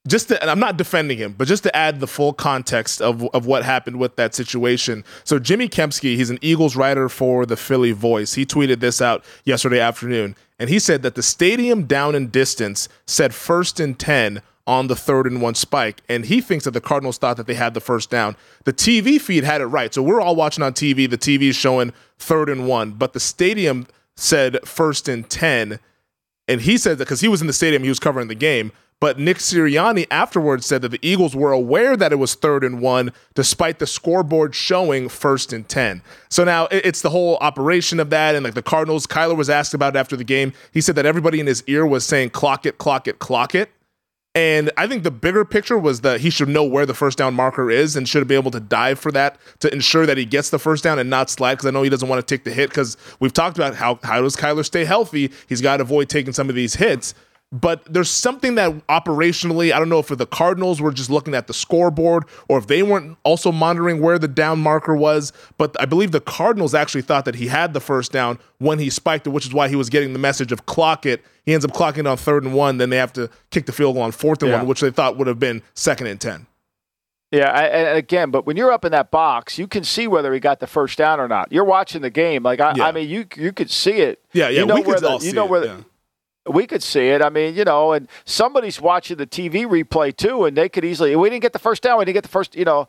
[0.07, 3.23] Just to, and I'm not defending him, but just to add the full context of
[3.35, 5.03] of what happened with that situation.
[5.23, 8.33] So Jimmy Kempski, he's an Eagles writer for the Philly Voice.
[8.33, 12.89] He tweeted this out yesterday afternoon, and he said that the stadium down in distance
[13.05, 16.81] said first and ten on the third and one spike, and he thinks that the
[16.81, 18.35] Cardinals thought that they had the first down.
[18.63, 21.09] The TV feed had it right, so we're all watching on TV.
[21.09, 23.85] The TV is showing third and one, but the stadium
[24.21, 25.79] said first and 10.
[26.47, 28.71] And he said that because he was in the stadium, he was covering the game.
[28.99, 32.79] But Nick Sirianni afterwards said that the Eagles were aware that it was third and
[32.79, 36.03] one, despite the scoreboard showing first and 10.
[36.29, 38.35] So now it's the whole operation of that.
[38.35, 40.53] And like the Cardinals, Kyler was asked about it after the game.
[40.71, 43.71] He said that everybody in his ear was saying, clock it, clock it, clock it.
[44.33, 47.33] And I think the bigger picture was that he should know where the first down
[47.33, 50.49] marker is and should be able to dive for that to ensure that he gets
[50.51, 51.55] the first down and not slide.
[51.55, 52.69] Because I know he doesn't want to take the hit.
[52.69, 55.31] Because we've talked about how how does Kyler stay healthy?
[55.49, 57.13] He's got to avoid taking some of these hits.
[57.53, 61.47] But there's something that operationally, I don't know if the Cardinals were just looking at
[61.47, 65.33] the scoreboard or if they weren't also monitoring where the down marker was.
[65.57, 68.89] But I believe the Cardinals actually thought that he had the first down when he
[68.89, 71.21] spiked it, which is why he was getting the message of clock it.
[71.45, 72.77] He ends up clocking it on third and one.
[72.77, 74.59] Then they have to kick the field goal on fourth and Yeah.
[74.59, 76.47] one, which they thought would have been second and 10.
[77.31, 80.33] Yeah, I, and again, but when you're up in that box, you can see whether
[80.33, 81.49] he got the first down or not.
[81.51, 82.87] You're watching the game, like I, Yeah.
[82.87, 84.19] I mean, you you could see it.
[84.33, 85.75] Yeah, yeah, You know we where could the, all you know it, where the- yeah.
[86.49, 87.21] We could see it.
[87.21, 91.15] I mean, you know, and somebody's watching the TV replay too, and they could easily.
[91.15, 91.99] We didn't get the first down.
[91.99, 92.55] We didn't get the first.
[92.55, 92.87] You know,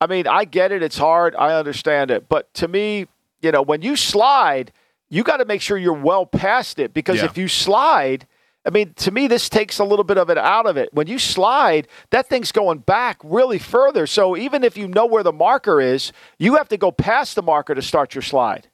[0.00, 0.82] I mean, I get it.
[0.82, 1.34] It's hard.
[1.36, 2.28] I understand it.
[2.28, 3.06] But to me,
[3.42, 4.72] you know, when you slide,
[5.10, 7.26] you got to make sure you're well past it because Yeah.
[7.26, 8.26] if you slide
[8.66, 10.88] I mean, to me, this takes a little bit of it out of it.
[10.94, 14.06] When you slide, that thing's going back really further.
[14.06, 17.42] So even if you know where the marker is, you have to go past the
[17.42, 18.68] marker to start your slide.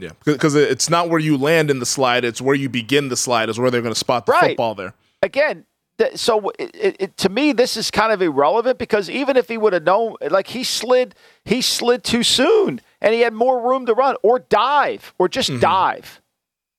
[0.00, 3.16] Yeah, because it's not where you land in the slide; it's where you begin the
[3.16, 3.48] slide.
[3.48, 4.50] Is where they're going to spot the right.
[4.50, 4.94] football there.
[5.22, 5.64] Again,
[6.14, 9.72] so it, it, to me, this is kind of irrelevant because even if he would
[9.72, 13.94] have known, like he slid, he slid too soon, and he had more room to
[13.94, 15.60] run or dive or just mm-hmm.
[15.60, 16.20] dive.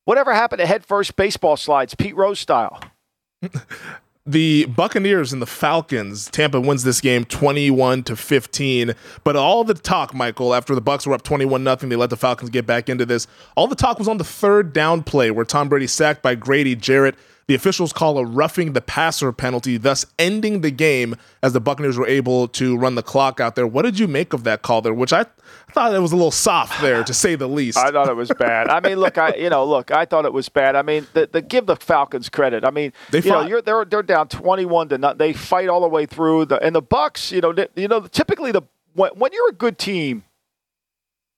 [0.06, 2.82] Whatever happened to head first baseball slides, Pete Rose style?
[4.30, 8.94] the Buccaneers and the Falcons, Tampa wins this game 21 to 15.
[9.24, 12.18] But all the talk, Michael, after the Bucks were up 21 nothing, they let the
[12.18, 13.26] Falcons get back into this.
[13.56, 16.76] All the talk was on the third down play where Tom Brady sacked by Grady
[16.76, 17.16] Jarrett.
[17.50, 21.98] The officials call a roughing the passer penalty, thus ending the game as the Buccaneers
[21.98, 23.66] were able to run the clock out there.
[23.66, 24.94] What did you make of that call there?
[24.94, 25.26] Which I
[25.72, 27.80] thought it was a little soft there, to say the least.
[27.80, 28.68] I thought it was bad.
[28.68, 30.76] I mean, look, I you know, look, I thought it was bad.
[30.76, 32.64] I mean, the, the give the Falcons credit.
[32.64, 35.18] I mean, they you know, they're they're down twenty-one to nothing.
[35.18, 36.46] They fight all the way through.
[36.46, 38.62] The and the Bucks, you know, they, you know, typically the
[38.94, 40.24] when, when you're a good team,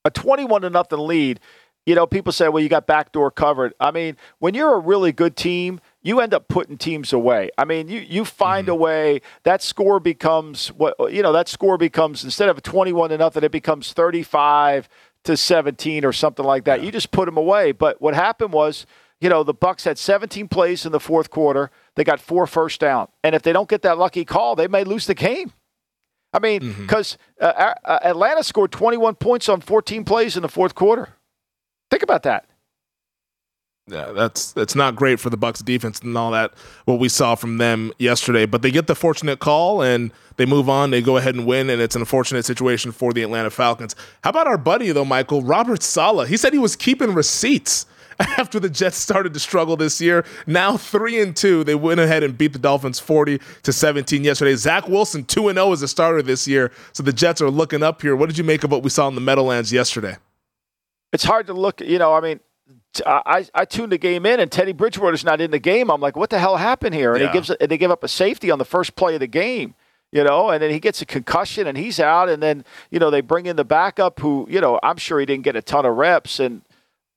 [0.03, 1.39] a twenty-one to nothing lead.
[1.85, 3.73] You know, people say, well, you got backdoor covered.
[3.79, 7.49] I mean, when you're a really good team, you end up putting teams away.
[7.57, 8.73] I mean, you you find mm-hmm.
[8.73, 13.17] a way that score becomes what you know that score becomes instead of 21 to
[13.17, 14.89] nothing, it becomes 35
[15.23, 16.79] to 17 or something like that.
[16.79, 16.85] Yeah.
[16.85, 17.71] You just put them away.
[17.71, 18.87] But what happened was,
[19.19, 21.69] you know, the Bucks had 17 plays in the fourth quarter.
[21.95, 24.83] They got four first down, and if they don't get that lucky call, they may
[24.83, 25.53] lose the game.
[26.33, 27.61] I mean, because mm-hmm.
[27.61, 31.09] uh, uh, Atlanta scored 21 points on 14 plays in the fourth quarter.
[31.89, 32.45] Think about that.
[33.91, 36.53] Yeah, that's that's not great for the Bucks defense and all that
[36.85, 38.45] what we saw from them yesterday.
[38.45, 40.91] But they get the fortunate call and they move on.
[40.91, 43.93] They go ahead and win, and it's an unfortunate situation for the Atlanta Falcons.
[44.23, 46.29] How about our buddy though, Michael Robert Saleh?
[46.29, 47.85] He said he was keeping receipts
[48.19, 50.23] after the Jets started to struggle this year.
[50.47, 54.55] Now three and two, they went ahead and beat the Dolphins forty to seventeen yesterday.
[54.55, 57.83] Zach Wilson two and zero as a starter this year, so the Jets are looking
[57.83, 58.15] up here.
[58.15, 60.15] What did you make of what we saw in the Meadowlands yesterday?
[61.11, 61.81] It's hard to look.
[61.81, 62.39] You know, I mean
[63.05, 65.89] I, I tuned the game in and Teddy Bridgewater's not in the game.
[65.89, 67.13] I'm like, what the hell happened here?
[67.13, 67.27] And yeah.
[67.27, 69.75] he gives and they give up a safety on the first play of the game,
[70.11, 72.27] you know, and then he gets a concussion and he's out.
[72.27, 75.25] And then you know they bring in the backup who you know I'm sure he
[75.25, 76.39] didn't get a ton of reps.
[76.39, 76.63] And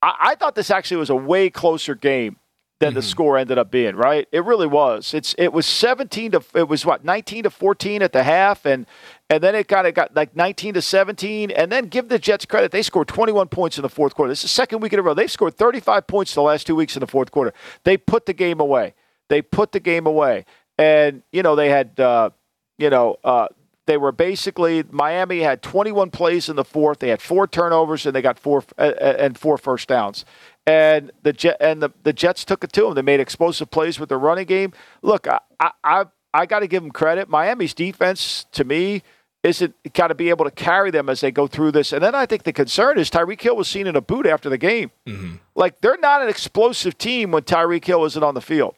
[0.01, 2.37] I, I thought this actually was a way closer game
[2.79, 2.95] than mm-hmm.
[2.95, 3.95] the score ended up being.
[3.95, 4.27] Right?
[4.31, 5.13] It really was.
[5.13, 8.85] It's it was 17 to it was what 19 to 14 at the half, and
[9.29, 12.45] and then it got it got like 19 to 17 and then give the jets
[12.45, 14.99] credit they scored 21 points in the fourth quarter this is the second week in
[14.99, 17.51] a row they've scored 35 points the last two weeks in the fourth quarter
[17.85, 18.93] they put the game away
[19.29, 20.45] they put the game away
[20.77, 22.29] and you know they had uh,
[22.77, 23.47] you know uh,
[23.87, 26.99] they were basically Miami had 21 plays in the fourth.
[26.99, 30.25] They had four turnovers and they got four uh, uh, and four first downs.
[30.67, 32.95] And the jet and the, the Jets took it to them.
[32.95, 34.73] They made explosive plays with the running game.
[35.03, 35.39] Look, I
[35.83, 37.29] I I got to give them credit.
[37.29, 39.03] Miami's defense, to me,
[39.43, 41.93] isn't got to be able to carry them as they go through this.
[41.93, 44.49] And then I think the concern is Tyreek Hill was seen in a boot after
[44.49, 44.91] the game.
[45.05, 45.35] Mm-hmm.
[45.55, 48.75] Like they're not an explosive team when Tyreek Hill isn't on the field.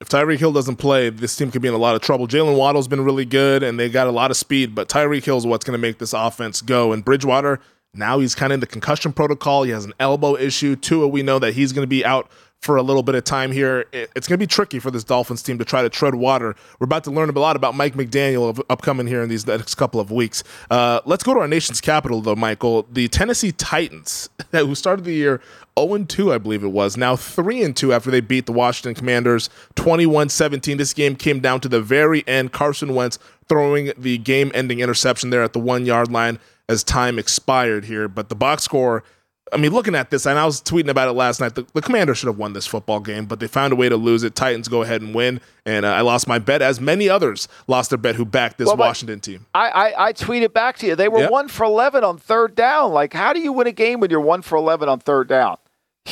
[0.00, 2.26] If Tyreek Hill doesn't play, this team could be in a lot of trouble.
[2.26, 5.36] Jaylen Waddle's been really good and they got a lot of speed, but Tyreek Hill
[5.36, 6.92] is what's going to make this offense go.
[6.92, 7.60] And Bridgewater,
[7.94, 9.62] now he's kind of in the concussion protocol.
[9.62, 10.76] He has an elbow issue.
[10.76, 12.30] Tua, we know that he's going to be out
[12.60, 13.86] for a little bit of time here.
[13.92, 16.56] It's going to be tricky for this Dolphins team to try to tread water.
[16.78, 19.76] We're about to learn a lot about Mike McDaniel of upcoming here in these next
[19.76, 20.42] couple of weeks.
[20.70, 22.86] Uh, let's go to our nation's capital, though, Michael.
[22.90, 25.40] The Tennessee Titans, who started the year
[25.78, 29.50] 0 2, I believe it was, now 3 2 after they beat the Washington Commanders
[29.76, 30.78] 21 17.
[30.78, 32.52] This game came down to the very end.
[32.52, 36.38] Carson Wentz throwing the game ending interception there at the one yard line
[36.68, 38.08] as time expired here.
[38.08, 39.04] But the box score
[39.52, 41.54] I mean, looking at this, and I was tweeting about it last night.
[41.54, 43.96] The, the Commander should have won this football game, but they found a way to
[43.96, 44.34] lose it.
[44.34, 47.90] Titans go ahead and win, and uh, I lost my bet, as many others lost
[47.90, 49.46] their bet who backed this well, Washington team.
[49.54, 50.96] I, I, I, tweeted back to you.
[50.96, 51.30] They were yep.
[51.30, 52.92] one for eleven on third down.
[52.92, 55.56] Like, how do you win a game when you're one for eleven on third down?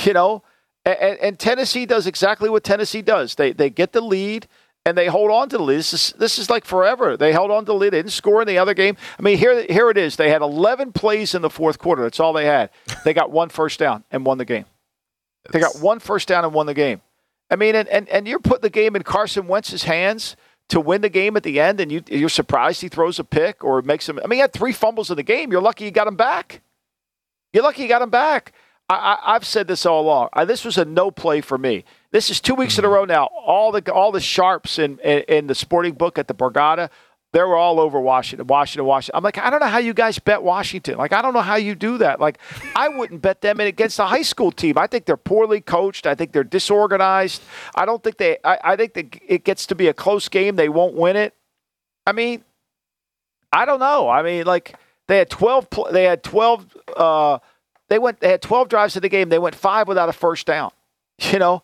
[0.05, 0.43] You know,
[0.85, 3.35] and, and Tennessee does exactly what Tennessee does.
[3.35, 4.47] They they get the lead
[4.87, 5.79] and they hold on to the lead.
[5.79, 7.17] This is, this is like forever.
[7.17, 7.93] They held on to the lead.
[7.93, 8.97] They didn't score in the other game.
[9.19, 10.15] I mean, here, here it is.
[10.15, 12.05] They had 11 plays in the fourth quarter.
[12.05, 12.71] That's all they had.
[13.05, 14.65] They got one first down and won the game.
[15.53, 17.01] They got one first down and won the game.
[17.51, 20.35] I mean, and, and, and you're putting the game in Carson Wentz's hands
[20.71, 23.63] to win the game at the end, and you, you're surprised he throws a pick
[23.63, 24.19] or makes him.
[24.19, 25.53] I mean, he had three fumbles in the game.
[25.53, 26.63] You're lucky you got him back.
[27.53, 28.53] You're lucky you got him back.
[28.89, 30.29] I, I, have said this all along.
[30.33, 31.85] I, this was a no play for me.
[32.17, 33.27] This is two weeks in a row now.
[33.27, 36.89] All the all the sharps in, in, in the sporting book at the Borgata
[37.35, 39.19] They were all over Washington, Washington, Washington.
[39.19, 40.97] I'm like, I don't know how you guys bet Washington.
[40.97, 42.19] Like, I don't know how you do that.
[42.19, 42.39] Like,
[42.75, 44.79] I wouldn't bet them against a high school team.
[44.79, 46.07] I think they're poorly coached.
[46.07, 47.43] I think they're disorganized.
[47.75, 48.39] I don't think they.
[48.43, 50.57] I, I think that it gets to be a close game.
[50.57, 51.35] They won't win it.
[52.07, 52.45] I mean,
[53.53, 54.09] I don't know.
[54.09, 54.75] I mean, like
[55.07, 55.69] they had 12.
[55.93, 56.77] They had 12.
[56.97, 57.39] Uh,
[57.91, 58.21] they went.
[58.21, 59.29] They had 12 drives to the game.
[59.29, 60.71] They went five without a first down.
[61.19, 61.63] You know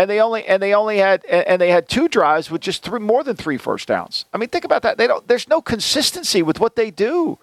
[0.00, 2.98] and they only and they only had and they had two drives with just three
[2.98, 4.24] more than three first downs.
[4.32, 4.96] I mean, think about that.
[4.96, 5.28] They don't.
[5.28, 7.38] There's no consistency with what they do.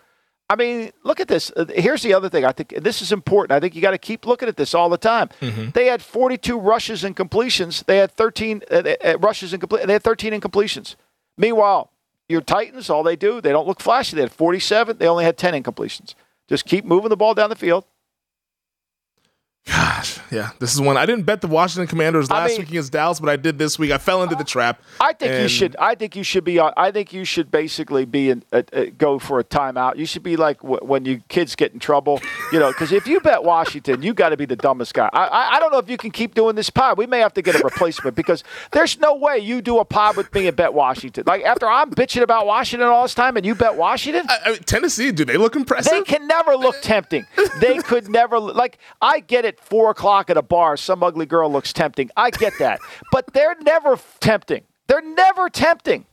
[0.49, 1.51] I mean, look at this.
[1.55, 2.45] Uh, here's the other thing.
[2.45, 3.55] I think this is important.
[3.55, 5.29] I think you got to keep looking at this all the time.
[5.39, 5.71] Mm-hmm.
[5.75, 7.83] They had 42 rushes and completions.
[7.85, 9.85] They had 13 uh, uh, rushes and complete.
[9.85, 10.95] They had 13 incompletions.
[11.37, 11.91] Meanwhile,
[12.27, 14.15] your Titans, all they do, they don't look flashy.
[14.15, 14.97] They had 47.
[14.97, 16.15] They only had 10 incompletions.
[16.47, 17.83] Just keep moving the ball down the field.
[19.67, 22.69] Gosh, yeah, this is one I didn't bet the Washington Commanders last I mean, week
[22.69, 23.91] against Dallas, but I did this week.
[23.91, 24.81] I fell into the trap.
[25.01, 25.75] I think you should.
[25.77, 26.59] I think you should be.
[26.59, 29.97] I think you should basically be in, uh, uh, go for a timeout.
[29.97, 32.21] You should be like w- when you kids get in trouble,
[32.53, 35.09] you know, because if you bet Washington, you got to be the dumbest guy.
[35.11, 36.97] I, I, I don't know if you can keep doing this pod.
[36.97, 40.15] We may have to get a replacement because there's no way you do a pod
[40.15, 41.25] with me and bet Washington.
[41.27, 44.25] Like after I'm bitching about Washington all this time, and you bet Washington.
[44.29, 45.91] I, I mean, Tennessee, do they look impressive?
[45.91, 47.25] They can never look tempting.
[47.59, 48.77] They could never like.
[49.01, 52.09] I get it four o'clock at a bar, some ugly girl looks tempting.
[52.15, 52.79] I get that.
[53.11, 54.63] but they're never tempting.
[54.87, 56.05] They're never tempting.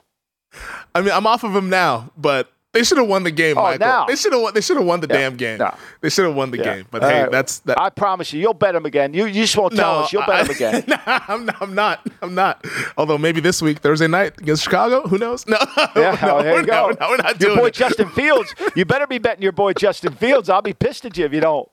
[0.95, 3.63] I mean, I'm off of them now, but they should have won the game, oh,
[3.63, 3.87] Michael.
[3.87, 4.07] Now.
[4.07, 4.53] They should have won.
[4.53, 5.15] They should have won the yeah.
[5.15, 5.59] damn game.
[5.59, 5.73] No.
[6.01, 6.75] They should have won the yeah.
[6.75, 6.87] game.
[6.91, 7.81] But hey, that's that.
[7.81, 9.15] I promise you, you'll bet them again.
[9.15, 10.13] You, you just won't tell no, us.
[10.13, 10.85] You'll bet I, them again.
[10.89, 12.07] no, I'm not, I'm not.
[12.21, 12.67] I'm not.
[12.99, 15.07] Although maybe this week, Thursday night against Chicago.
[15.09, 15.47] Who knows?
[15.55, 15.59] No.
[15.95, 16.97] Yeah, no, oh, there you go.
[17.01, 17.75] No, we're not your doing Your boy it.
[17.75, 18.53] Justin Fields.
[18.75, 20.49] You better be betting your boy Justin Fields.
[20.49, 21.69] I'll be pissed at you if you don't.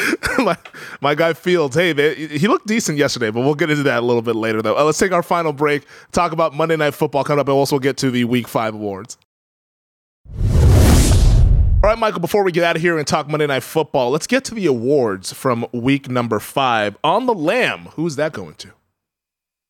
[0.38, 0.56] my,
[1.00, 4.06] my guy Fields, hey, they, he looked decent yesterday, but we'll get into that a
[4.06, 4.76] little bit later, though.
[4.76, 7.78] Uh, let's take our final break, talk about Monday Night Football coming up, and also
[7.78, 9.16] get to the Week 5 awards.
[11.82, 14.28] All right, Michael, before we get out of here and talk Monday Night Football, let's
[14.28, 16.96] get to the awards from week number five.
[17.02, 18.68] On the Lamb, who's that going to?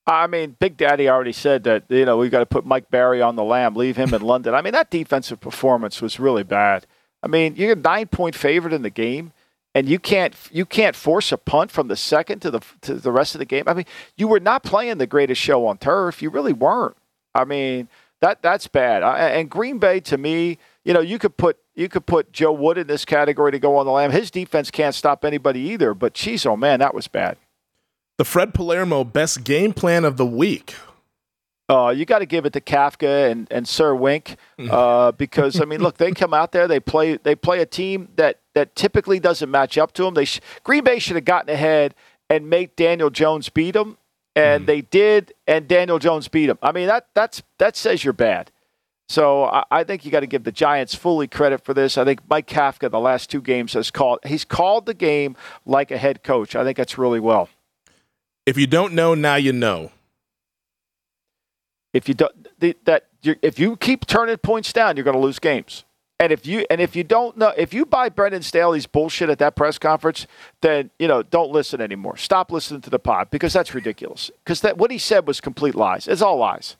[0.07, 3.23] I mean, Big Daddy already said that, you know, we've got to put Mike Barry
[3.23, 4.53] on the Lamb, leave him in London.
[4.53, 6.87] I mean, that defensive performance was really bad.
[7.23, 9.33] I mean, you're a nine point favorite in the game
[9.75, 13.13] and you can't you can't force a punt from the second to the to the
[13.13, 13.65] rest of the game.
[13.67, 16.23] I mean, you were not playing the greatest show on turf.
[16.23, 16.97] You really weren't.
[17.35, 17.89] I mean,
[18.21, 19.03] that that's bad.
[19.03, 22.79] and Green Bay to me, you know, you could put you could put Joe Wood
[22.79, 24.11] in this category to go on the lamb.
[24.11, 25.95] His defense can't stop anybody either.
[25.95, 27.39] But geez, oh man, that was bad.
[28.19, 30.75] The Fred Palermo best game plan of the week.
[31.73, 35.65] Uh, you got to give it to Kafka and, and Sir Wink uh, because I
[35.65, 39.19] mean, look, they come out there, they play they play a team that that typically
[39.19, 40.13] doesn't match up to them.
[40.13, 41.95] They sh- Green Bay should have gotten ahead
[42.29, 43.97] and made Daniel Jones beat them,
[44.37, 44.67] and mm.
[44.67, 46.59] they did, and Daniel Jones beat them.
[46.63, 48.51] I mean, that that's that says you're bad.
[49.09, 51.97] So I, I think you got to give the Giants fully credit for this.
[51.97, 55.91] I think Mike Kafka the last two games has called he's called the game like
[55.91, 56.55] a head coach.
[56.55, 57.49] I think that's really well.
[58.45, 59.91] If you don't know, now you know.
[61.93, 62.49] If you don't
[62.85, 65.85] that if you keep turning points down, you're going to lose games.
[66.19, 69.39] And if you and if you don't know if you buy Brandon Staley's bullshit at
[69.41, 70.27] that press conference,
[70.61, 72.17] then you know don't listen anymore.
[72.17, 74.31] Stop listening to the pod because that's ridiculous.
[74.45, 76.07] Because that what he said was complete lies.
[76.07, 76.77] It's all lies.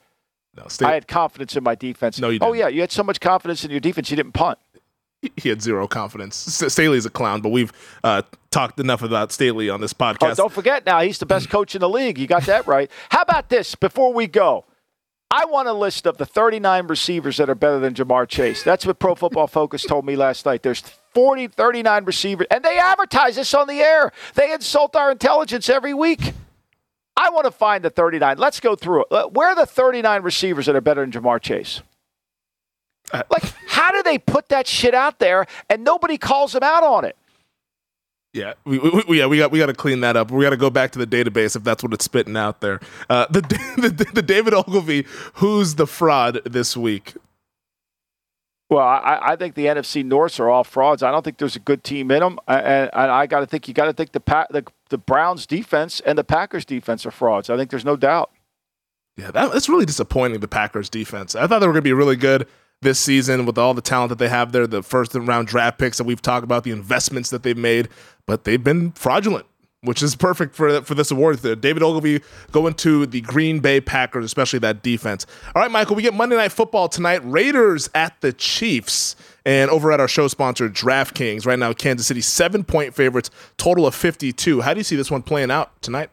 [0.57, 2.21] No, Staley, I had confidence in my defense.
[2.21, 2.51] No, you didn't.
[2.51, 4.59] Oh yeah, you had so much confidence in your defense, you didn't punt.
[5.37, 6.37] He had zero confidence.
[6.37, 10.33] Staley's a clown, but we've uh, talked enough about Staley on this podcast.
[10.33, 12.19] Oh, don't forget now, he's the best coach in the league.
[12.19, 12.91] You got that right.
[13.09, 14.65] How about this before we go?
[15.35, 18.63] I want a list of the 39 receivers that are better than Ja'Marr Chase.
[18.63, 20.63] That's what Pro Football Focus told me last night.
[20.63, 20.81] There's
[21.15, 24.13] 40, 39 receivers, and they advertise this on the air.
[24.35, 26.35] They insult our intelligence every week.
[27.17, 28.37] I want to find the 39.
[28.37, 29.33] Let's go through it.
[29.33, 31.81] Where are the 39 receivers that are better than Ja'Marr Chase?
[33.11, 36.85] Uh, like, how do they put that shit out there and nobody calls them out
[36.85, 37.17] on it?
[38.33, 40.31] Yeah, we, we, yeah, we got we got to clean that up.
[40.31, 42.81] We got to go back to the database if that's what it's spitting out there.
[43.11, 43.43] Uh, the,
[43.77, 47.15] the the David Ogilvy, who's the fraud this week?
[48.71, 51.03] Well, I, I think the NFC Norths are all frauds.
[51.03, 53.69] I don't think there's a good team in them, and, and I got to think
[53.69, 57.51] you got to think the, the the Browns defense and the Packers defense are frauds.
[57.51, 58.31] I think there's no doubt.
[59.19, 60.41] Yeah, that, that's really disappointing.
[60.41, 61.37] The Packers defense.
[61.37, 62.49] I thought they were going to be really good
[62.83, 65.99] this season with all the talent that they have there, the first round draft picks
[65.99, 67.89] that we've talked about, the investments that they've made,
[68.27, 69.47] but they've been fraudulent,
[69.81, 71.41] which is perfect for for this award.
[71.43, 72.21] David Ogilvy
[72.51, 75.27] going to the Green Bay Packers, especially that defense.
[75.55, 77.21] All right, Michael, we get Monday Night Football tonight.
[77.25, 79.17] Raiders at the Chiefs.
[79.45, 83.89] And over at our show sponsor, DraftKings, right now, Kansas City, seven point favorites, total
[83.89, 84.61] of 52.
[84.61, 86.11] How do you see this one playing out tonight?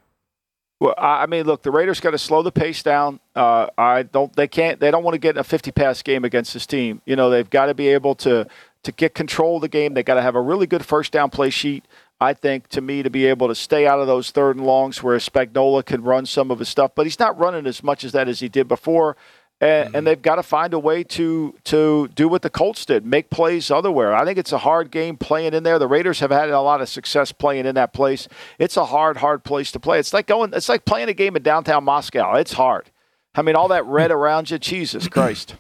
[0.80, 3.20] Well, I mean, look, the Raiders got to slow the pace down.
[3.36, 4.34] Uh, I don't.
[4.34, 4.80] They can't.
[4.80, 7.02] They don't want to get in a 50 pass game against this team.
[7.06, 8.48] You know, they've got to be able to
[8.84, 9.94] to get control of the game.
[9.94, 11.84] They got to have a really good first down play sheet.
[12.22, 15.02] I think to me to be able to stay out of those third and longs
[15.04, 18.12] where Spagnuolo can run some of his stuff, but he's not running as much as
[18.14, 19.16] that as he did before.
[19.62, 19.96] And, mm-hmm.
[19.96, 23.30] and they've got to find a way to to do what the Colts did, make
[23.30, 24.16] plays otherwhere.
[24.16, 25.78] I think it's a hard game playing in there.
[25.78, 28.28] The Raiders have had a lot of success playing in that place.
[28.58, 30.00] It's a hard, hard place to play.
[30.00, 30.54] It's like going.
[30.54, 32.36] It's like playing a game in downtown Moscow.
[32.36, 32.90] It's hard.
[33.36, 34.60] I mean, all that red around you.
[34.60, 35.56] Jesus Christ.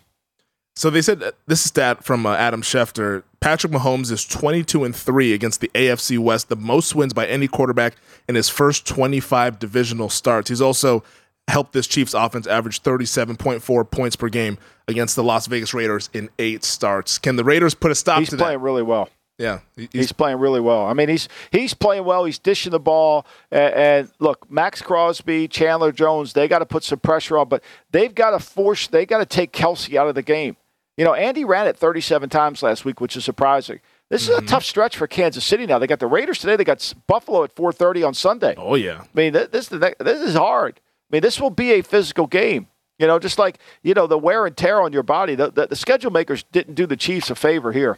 [0.80, 3.24] So they said this is stat from uh, Adam Schefter.
[3.42, 7.50] Patrick Mahomes is 22 and 3 against the AFC West, the most wins by any
[7.50, 7.96] quarterback
[8.30, 10.48] in his first 25 divisional starts.
[10.50, 11.04] He's also
[11.50, 16.30] helped this Chiefs offense average 37.4 points per game against the Las Vegas Raiders in
[16.40, 17.18] 8 starts.
[17.18, 18.44] Can the Raiders put a stop he's to that?
[18.44, 19.10] He's playing really well.
[19.38, 20.86] Yeah, he's, he's, playing really well.
[20.86, 22.26] I mean, he's he's playing well.
[22.26, 23.26] He's dishing the ball.
[23.50, 27.64] And, and look, Maxx Crosby, Chandler Jones, they got to put some pressure on, but
[27.92, 28.88] they've got to force.
[28.88, 30.58] They got to take Kelce out of the game.
[30.98, 33.80] You know, Andy ran it 37 times last week, which is surprising.
[34.10, 34.46] This is mm-hmm.
[34.46, 35.80] a tough stretch for Kansas City now.
[35.80, 36.58] They got the Raiders today.
[36.58, 38.56] They got Buffalo at 4:30 on Sunday.
[38.58, 39.04] Oh yeah.
[39.04, 40.82] I mean, this this is hard.
[41.10, 42.68] I mean, this will be a physical game.
[42.98, 45.36] You know, just like you know the wear and tear on your body.
[45.36, 47.98] The, the, the schedule makers didn't do the Chiefs a favor here.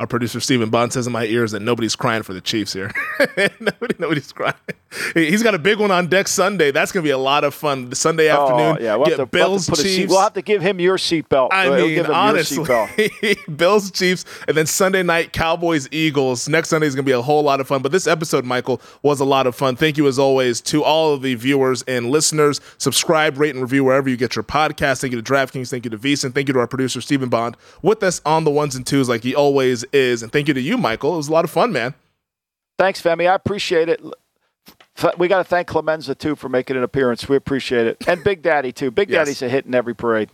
[0.00, 2.90] Our producer Stephen Bond says in my ears that nobody's crying for the Chiefs here.
[3.60, 4.54] Nobody, nobody's crying.
[5.12, 6.70] He's got a big one on deck Sunday.
[6.70, 7.90] That's going to be a lot of fun.
[7.90, 8.84] The Sunday oh, afternoon.
[8.84, 9.94] Yeah, we'll get to, Bills we'll Chiefs.
[9.94, 11.50] Seat, we'll have to give him your seatbelt.
[11.52, 12.66] I we'll mean, honestly,
[13.56, 16.48] Bills Chiefs, and then Sunday night Cowboys Eagles.
[16.48, 17.82] Next Sunday is going to be a whole lot of fun.
[17.82, 19.76] But this episode, Michael, was a lot of fun.
[19.76, 22.62] Thank you as always to all of the viewers and listeners.
[22.78, 25.02] Subscribe, rate, and review wherever you get your podcast.
[25.02, 25.70] Thank you to DraftKings.
[25.70, 26.34] Thank you to VSiN.
[26.34, 29.22] Thank you to our producer Stephen Bond with us on the ones and twos like
[29.22, 30.22] he always is.
[30.22, 31.14] And thank you to you Michael.
[31.14, 31.94] It was a lot of fun, man.
[32.78, 33.30] Thanks, Femi.
[33.30, 34.00] I appreciate it.
[35.18, 37.26] We got to thank Clemenza too for making an appearance.
[37.26, 38.90] We appreciate it, and Big Daddy too.
[38.90, 39.18] Big yes.
[39.18, 40.28] Daddy's a hit in every parade.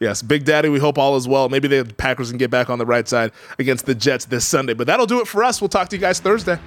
[0.00, 0.68] Yes, Big Daddy.
[0.68, 1.48] We hope all is well.
[1.48, 3.30] Maybe the Packers can get back on the right side
[3.60, 4.74] against the Jets this Sunday.
[4.74, 5.60] But that'll do it for us.
[5.60, 6.58] We'll talk to you guys Thursday.